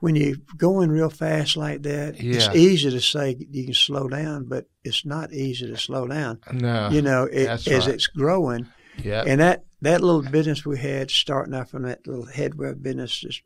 when 0.00 0.14
you're 0.14 0.36
going 0.56 0.90
real 0.90 1.10
fast 1.10 1.56
like 1.56 1.82
that, 1.82 2.16
it's 2.18 2.54
easy 2.54 2.90
to 2.90 3.00
say 3.00 3.36
you 3.50 3.64
can 3.64 3.74
slow 3.74 4.08
down, 4.08 4.44
but 4.44 4.66
it's 4.84 5.04
not 5.04 5.32
easy 5.32 5.66
to 5.66 5.76
slow 5.76 6.06
down. 6.06 6.38
No. 6.52 6.88
you 6.90 7.02
know, 7.02 7.24
it, 7.24 7.48
as 7.48 7.66
right. 7.66 7.88
it's 7.88 8.06
growing, 8.06 8.68
yeah. 9.02 9.24
and 9.26 9.40
that 9.40 9.64
that 9.82 10.00
little 10.00 10.22
business 10.22 10.64
we 10.64 10.78
had 10.78 11.10
starting 11.10 11.54
off 11.54 11.70
from 11.70 11.82
that 11.82 12.06
little 12.06 12.26
headwear 12.26 12.80
business, 12.80 13.42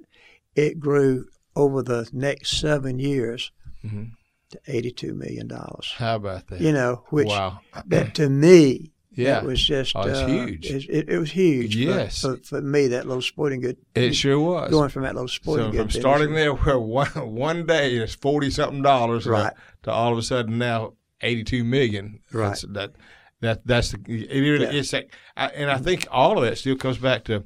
it 0.55 0.79
grew 0.79 1.27
over 1.57 1.83
the 1.83 2.09
next 2.13 2.59
seven 2.61 2.99
years 2.99 3.51
Mhm. 3.85 4.13
To 4.53 4.61
eighty-two 4.67 5.15
million 5.15 5.49
dollars. 5.49 5.93
How 5.97 6.17
about 6.17 6.47
that? 6.49 6.61
You 6.61 6.73
know, 6.73 7.05
which 7.11 7.29
wow. 7.29 7.61
that 7.87 8.15
to 8.17 8.29
me, 8.31 8.93
Yeah. 9.15 9.35
that 9.41 9.45
was 9.45 9.62
just 9.62 9.95
Oh, 9.95 10.01
uh, 10.03 10.27
huge. 10.27 10.67
It, 10.71 11.09
it, 11.11 11.19
was 11.19 11.31
huge. 11.31 11.77
Yes. 11.77 12.23
for, 12.23 12.38
for, 12.38 12.62
me, 12.62 12.87
that 12.88 13.07
little 13.07 13.21
sporting 13.21 13.61
good. 13.61 13.77
It 13.95 14.15
sure 14.15 14.41
was. 14.41 14.71
going 14.71 14.88
from 14.88 15.03
that 15.03 15.15
little 15.15 15.29
sporting 15.29 15.67
so 15.67 15.71
good 15.71 15.77
from 15.79 15.87
business. 15.88 16.03
starting 16.03 16.33
there 16.35 16.55
where 16.55 16.79
one 16.79 17.09
one 17.35 17.67
day 17.67 17.95
it's 17.97 18.15
forty 18.15 18.49
something 18.51 18.81
dollars, 18.83 19.27
Right. 19.27 19.53
to 19.83 19.91
all 19.91 20.12
of 20.12 20.19
a 20.19 20.23
sudden 20.23 20.57
now 20.57 20.95
eighty 21.21 21.45
two 21.45 21.62
million. 21.65 22.21
Right. 22.33 22.49
That's, 22.49 22.62
that 22.62 22.93
that 23.41 23.67
that's 23.67 23.91
the 23.93 23.99
it 24.09 24.41
really 24.41 24.65
Yeah. 24.65 24.73
it's 24.73 24.93
like, 24.95 25.12
I, 25.37 25.49
and 25.49 25.71
I 25.71 25.77
think 25.79 26.07
all 26.11 26.38
of 26.38 26.45
that 26.45 26.57
still 26.57 26.77
comes 26.77 26.97
back 26.99 27.25
to 27.25 27.45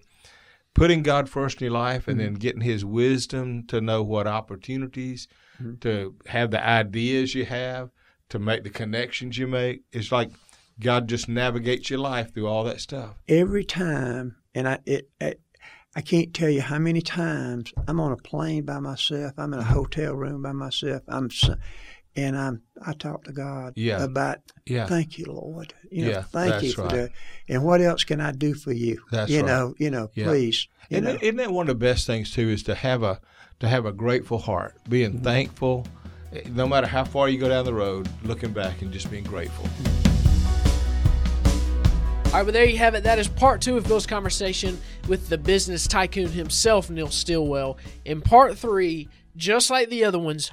putting 0.73 1.03
God 1.03 1.29
first 1.29 1.61
in 1.61 1.65
your 1.67 1.73
life, 1.73 2.07
and 2.07 2.21
then 2.21 2.29
Mm-hmm. 2.29 2.39
getting 2.39 2.61
His 2.61 2.85
wisdom 2.85 3.65
to 3.69 3.81
know 3.81 4.03
what 4.05 4.27
opportunities, 4.29 5.27
Mm-hmm. 5.61 5.77
to 5.81 6.15
have 6.27 6.51
the 6.51 6.63
ideas 6.63 7.35
you 7.35 7.47
have, 7.47 7.91
to 8.29 8.39
make 8.39 8.63
the 8.63 8.71
connections 8.71 9.39
you 9.39 9.47
make. 9.47 9.83
It's 9.91 10.13
like 10.13 10.31
God 10.79 11.09
just 11.09 11.29
navigates 11.29 11.89
your 11.89 11.99
life 12.01 12.35
through 12.35 12.47
all 12.47 12.65
that 12.65 12.81
stuff. 12.81 13.15
every 13.29 13.65
time, 13.65 14.37
and 14.55 14.69
I 14.69 14.79
it, 14.85 15.09
it 15.21 15.41
I 15.95 16.03
can't 16.03 16.35
tell 16.35 16.51
you 16.51 16.61
how 16.61 16.79
many 16.79 17.01
times 17.01 17.73
I'm 17.89 18.01
on 18.01 18.13
a 18.13 18.17
plane 18.17 18.67
by 18.67 18.81
myself. 18.81 19.33
I'm 19.39 19.55
in 19.55 19.61
a 19.61 19.65
hotel 19.65 20.15
room 20.15 20.43
by 20.43 20.53
myself. 20.53 21.03
I'm 21.09 21.31
and 22.17 22.37
I'm 22.37 22.63
I 22.85 22.93
talk 22.93 23.25
to 23.25 23.33
God 23.33 23.75
Yeah. 23.77 24.03
about 24.03 24.39
Yeah. 24.67 24.87
thank 24.87 25.19
you, 25.19 25.27
Lord. 25.27 25.75
You 25.91 26.07
know, 26.07 26.11
Yeah, 26.11 26.23
thank 26.23 26.63
you 26.63 26.73
for 26.73 26.83
right. 26.83 26.93
that. 26.93 27.11
And 27.49 27.63
what 27.65 27.81
else 27.81 28.05
can 28.05 28.21
I 28.21 28.33
do 28.33 28.55
for 28.55 28.73
you? 28.73 29.01
That's 29.11 29.31
you 29.31 29.41
right. 29.41 29.47
know, 29.47 29.75
you 29.79 29.91
know, 29.91 30.11
Yeah. 30.15 30.27
please. 30.27 30.67
You 30.91 30.99
Isn't, 30.99 31.05
know, 31.05 31.13
that, 31.13 31.23
isn't 31.23 31.37
that 31.37 31.51
one 31.53 31.69
of 31.69 31.79
the 31.79 31.85
best 31.87 32.07
things 32.07 32.31
too? 32.33 32.49
Is 32.49 32.63
to 32.65 32.75
have 32.75 33.03
a 33.03 33.21
to 33.61 33.69
have 33.69 33.87
a 33.87 33.93
grateful 33.93 34.39
heart, 34.39 34.75
being 34.89 35.13
Mm-hmm. 35.15 35.25
thankful, 35.25 35.87
eh, 36.33 36.43
no 36.55 36.67
matter 36.67 36.87
how 36.87 37.05
far 37.05 37.29
you 37.29 37.39
go 37.39 37.49
down 37.49 37.65
the 37.65 37.73
road, 37.75 38.09
looking 38.25 38.53
back 38.53 38.83
and 38.83 38.93
just 38.93 39.11
being 39.11 39.25
grateful. 39.25 39.67
All 42.27 42.33
right, 42.33 42.43
well, 42.43 42.53
there 42.53 42.67
you 42.67 42.77
have 42.77 42.95
it. 42.95 43.05
That 43.05 43.19
is 43.19 43.29
part 43.29 43.63
two 43.63 43.79
of 43.79 43.87
Bill's 43.89 44.05
conversation 44.07 44.79
with 45.09 45.29
the 45.31 45.39
business 45.39 45.87
tycoon 45.87 46.29
himself, 46.29 46.91
Neil 46.91 47.09
Stillwell. 47.09 47.79
In 48.05 48.21
part 48.21 48.59
three, 48.59 49.09
just 49.37 49.71
like 49.71 49.91
the 49.91 50.05
other 50.05 50.19
ones, 50.19 50.51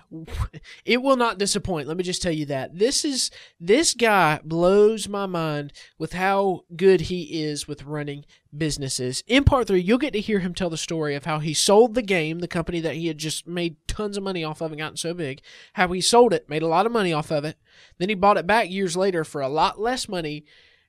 it 0.85 1.01
will 1.01 1.15
not 1.15 1.37
disappoint. 1.37 1.87
Let 1.87 1.97
me 1.97 2.03
just 2.03 2.21
tell 2.21 2.31
you 2.31 2.45
that. 2.47 2.77
This 2.77 3.05
is 3.05 3.31
this 3.59 3.93
guy 3.93 4.39
blows 4.43 5.07
my 5.07 5.25
mind 5.25 5.73
with 5.97 6.13
how 6.13 6.61
good 6.75 7.01
he 7.01 7.43
is 7.43 7.67
with 7.67 7.83
running 7.83 8.25
businesses. 8.55 9.23
In 9.27 9.43
part 9.43 9.67
three, 9.67 9.81
you'll 9.81 9.97
get 9.97 10.13
to 10.13 10.21
hear 10.21 10.39
him 10.39 10.53
tell 10.53 10.69
the 10.69 10.77
story 10.77 11.15
of 11.15 11.25
how 11.25 11.39
he 11.39 11.53
sold 11.53 11.95
the 11.95 12.01
game, 12.01 12.39
the 12.39 12.47
company 12.47 12.79
that 12.81 12.95
he 12.95 13.07
had 13.07 13.17
just 13.17 13.47
made 13.47 13.77
tons 13.87 14.17
of 14.17 14.23
money 14.23 14.43
off 14.43 14.61
of 14.61 14.71
and 14.71 14.79
gotten 14.79 14.97
so 14.97 15.13
big, 15.13 15.41
how 15.73 15.87
he 15.87 16.01
sold 16.01 16.33
it, 16.33 16.49
made 16.49 16.63
a 16.63 16.67
lot 16.67 16.85
of 16.85 16.91
money 16.91 17.13
off 17.13 17.31
of 17.31 17.45
it. 17.45 17.57
Then 17.97 18.09
he 18.09 18.15
bought 18.15 18.37
it 18.37 18.47
back 18.47 18.69
years 18.69 18.95
later 18.95 19.23
for 19.23 19.41
a 19.41 19.49
lot 19.49 19.79
less 19.79 20.07
money 20.07 20.45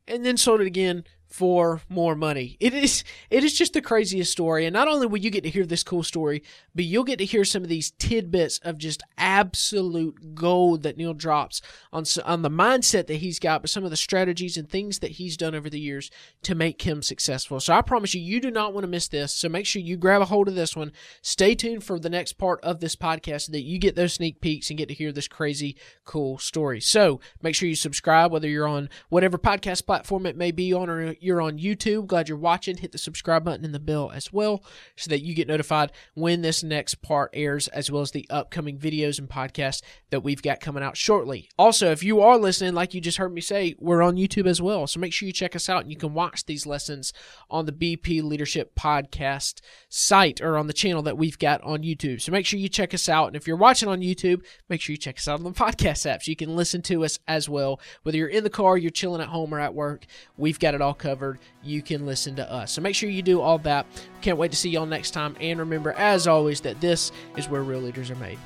and 0.07 0.25
then 0.25 0.37
sold 0.37 0.61
it 0.61 0.67
again 0.67 1.05
for 1.35 1.81
more 1.89 2.15
money. 2.15 2.57
It 2.61 2.75
is 2.75 3.03
it 3.29 3.43
is 3.43 3.59
just 3.59 3.73
the 3.73 3.81
craziest 3.81 4.31
story. 4.31 4.67
And 4.67 4.73
not 4.73 4.87
only 4.87 5.09
will 5.09 5.19
you 5.19 5.31
get 5.31 5.43
to 5.43 5.51
hear 5.51 5.67
this 5.67 5.83
cool 5.83 6.05
story, 6.05 6.45
but 6.77 6.85
you'll 6.85 7.03
get 7.03 7.19
to 7.19 7.25
hear 7.25 7.45
some 7.45 7.65
of 7.65 7.69
these 7.69 7.91
tidbits 7.91 8.59
of 8.59 8.79
just 8.79 9.03
absolute 9.19 10.37
gold 10.37 10.85
that 10.85 10.97
Neil 10.97 11.13
drops 11.13 11.61
on 11.93 12.05
on 12.25 12.43
the 12.43 12.51
mindset 12.51 13.09
that 13.09 13.17
he's 13.17 13.41
got, 13.41 13.63
but 13.63 13.71
some 13.71 13.83
of 13.83 13.91
the 13.91 13.97
strategies 13.97 14.57
and 14.57 14.71
things 14.71 15.01
that 15.01 15.13
he's 15.13 15.37
done 15.37 15.57
over 15.57 15.69
the 15.69 15.81
years 15.81 16.09
to 16.43 16.55
make 16.55 16.83
him 16.83 17.03
successful. 17.03 17.59
So 17.59 17.75
I 17.75 17.83
promise 17.83 18.15
you, 18.15 18.21
you 18.21 18.41
do 18.41 18.53
not 18.53 18.73
want 18.73 18.85
to 18.85 18.89
miss 18.89 19.09
this. 19.09 19.33
So 19.33 19.49
make 19.49 19.67
sure 19.67 19.83
you 19.83 19.97
grab 19.97 20.23
a 20.23 20.27
hold 20.27 20.47
of 20.47 20.55
this 20.55 20.77
one. 20.77 20.93
Stay 21.21 21.57
tuned 21.57 21.83
for 21.83 21.99
the 21.99 22.11
next 22.11 22.35
part 22.35 22.61
of 22.63 22.79
this 22.79 22.95
podcast 22.95 23.47
so 23.47 23.53
that 23.53 23.63
you 23.63 23.81
get 23.81 23.97
those 23.97 24.13
sneak 24.13 24.41
peeks 24.41 24.71
and 24.71 24.79
get 24.79 24.87
to 24.87 24.95
hear 24.95 25.11
this 25.11 25.27
crazy 25.27 25.75
cool 26.05 26.39
story. 26.39 26.81
So 26.81 27.19
make 27.43 27.57
sure 27.57 27.69
you 27.69 27.75
subscribe, 27.75 28.31
whether 28.31 28.47
you're 28.47 28.69
on 28.69 28.89
whatever 29.09 29.37
podcast 29.37 29.85
platform 29.85 30.27
it 30.27 30.37
may 30.37 30.53
be 30.53 30.73
on 30.73 30.89
or 30.89 31.17
you're 31.25 31.41
on 31.41 31.59
YouTube. 31.59 32.07
Glad 32.07 32.29
you're 32.29 32.39
watching. 32.39 32.77
Hit 32.77 32.93
the 32.93 32.99
subscribe 32.99 33.45
button 33.45 33.65
and 33.65 33.75
the 33.75 33.81
bell 33.81 34.11
as 34.13 34.33
well 34.33 34.63
so 34.97 35.09
that 35.09 35.23
you 35.23 35.35
get 35.35 35.49
notified 35.49 35.93
when 36.15 36.43
this 36.43 36.63
next 36.63 37.03
part 37.03 37.31
airs, 37.33 37.69
as 37.69 37.91
well 37.91 38.03
as 38.03 38.11
the 38.11 38.27
upcoming 38.31 38.79
videos 38.79 39.19
and 39.19 39.29
podcasts 39.29 39.83
that 40.11 40.23
we've 40.23 40.43
got 40.43 40.61
coming 40.61 40.83
out 40.83 40.97
shortly. 40.97 41.49
Also, 41.59 41.91
if 41.91 42.03
you 42.03 42.21
are 42.21 42.39
listening, 42.39 42.75
like 42.75 42.95
you 42.95 43.01
just 43.01 43.19
heard 43.19 43.33
me 43.33 43.41
say, 43.41 43.75
we're 43.79 44.03
on 44.03 44.17
YouTube 44.17 44.47
as 44.47 44.61
well. 44.61 44.87
So 44.87 45.01
make 45.01 45.13
sure 45.13 45.27
you 45.27 45.33
check 45.33 45.57
us 45.57 45.69
out 45.69 45.83
and 45.83 45.91
you 45.91 45.97
can 45.97 46.15
watch 46.15 46.47
these 46.47 46.67
lessons 46.67 47.13
on 47.51 47.67
the 47.67 47.73
BP 47.73 48.23
Leadership 48.23 48.75
Podcast 48.75 49.61
site 49.89 50.41
or 50.41 50.57
on 50.57 50.67
the 50.67 50.73
channel 50.73 51.03
that 51.03 51.19
we've 51.19 51.39
got 51.39 51.63
on 51.63 51.83
YouTube. 51.83 52.21
So 52.21 52.33
make 52.33 52.47
sure 52.47 52.59
you 52.59 52.69
check 52.69 52.95
us 52.95 53.09
out. 53.09 53.29
And 53.29 53.37
if 53.37 53.47
you're 53.47 53.57
watching 53.57 53.89
on 53.89 54.01
YouTube, 54.01 54.45
make 54.69 54.81
sure 54.81 54.93
you 54.93 54.99
check 54.99 55.19
us 55.19 55.29
out 55.29 55.39
on 55.39 55.45
the 55.45 55.51
podcast 55.65 56.11
apps. 56.11 56.27
You 56.27 56.37
can 56.37 56.57
listen 56.57 56.83
to 56.83 57.05
us 57.05 57.19
as 57.27 57.49
well. 57.49 57.81
Whether 58.03 58.19
you're 58.19 58.29
in 58.29 58.45
the 58.45 58.51
car, 58.51 58.77
you're 58.77 58.91
chilling 58.91 59.21
at 59.21 59.29
home, 59.29 59.55
or 59.55 59.61
at 59.61 59.75
work, 59.75 60.07
we've 60.37 60.59
got 60.59 60.75
it 60.75 60.83
all 60.83 60.95
covered. 61.05 61.39
You 61.63 61.83
can 61.83 62.07
listen 62.07 62.35
to 62.37 62.51
us. 62.51 62.73
So 62.73 62.81
make 62.81 62.95
sure 62.95 63.11
you 63.11 63.21
do 63.21 63.43
all 63.43 63.59
that. 63.59 63.85
Can't 64.23 64.39
wait 64.39 64.51
to 64.53 64.57
see 64.57 64.71
y'all 64.71 64.87
next 64.87 65.11
time. 65.11 65.37
And 65.39 65.59
remember, 65.59 65.93
as 65.93 66.27
always, 66.27 66.63
that 66.63 66.81
this 66.81 67.13
is 67.37 67.47
where 67.47 67.63
real 67.63 67.81
leaders 67.81 68.11
are 68.11 68.17
made. 68.17 68.39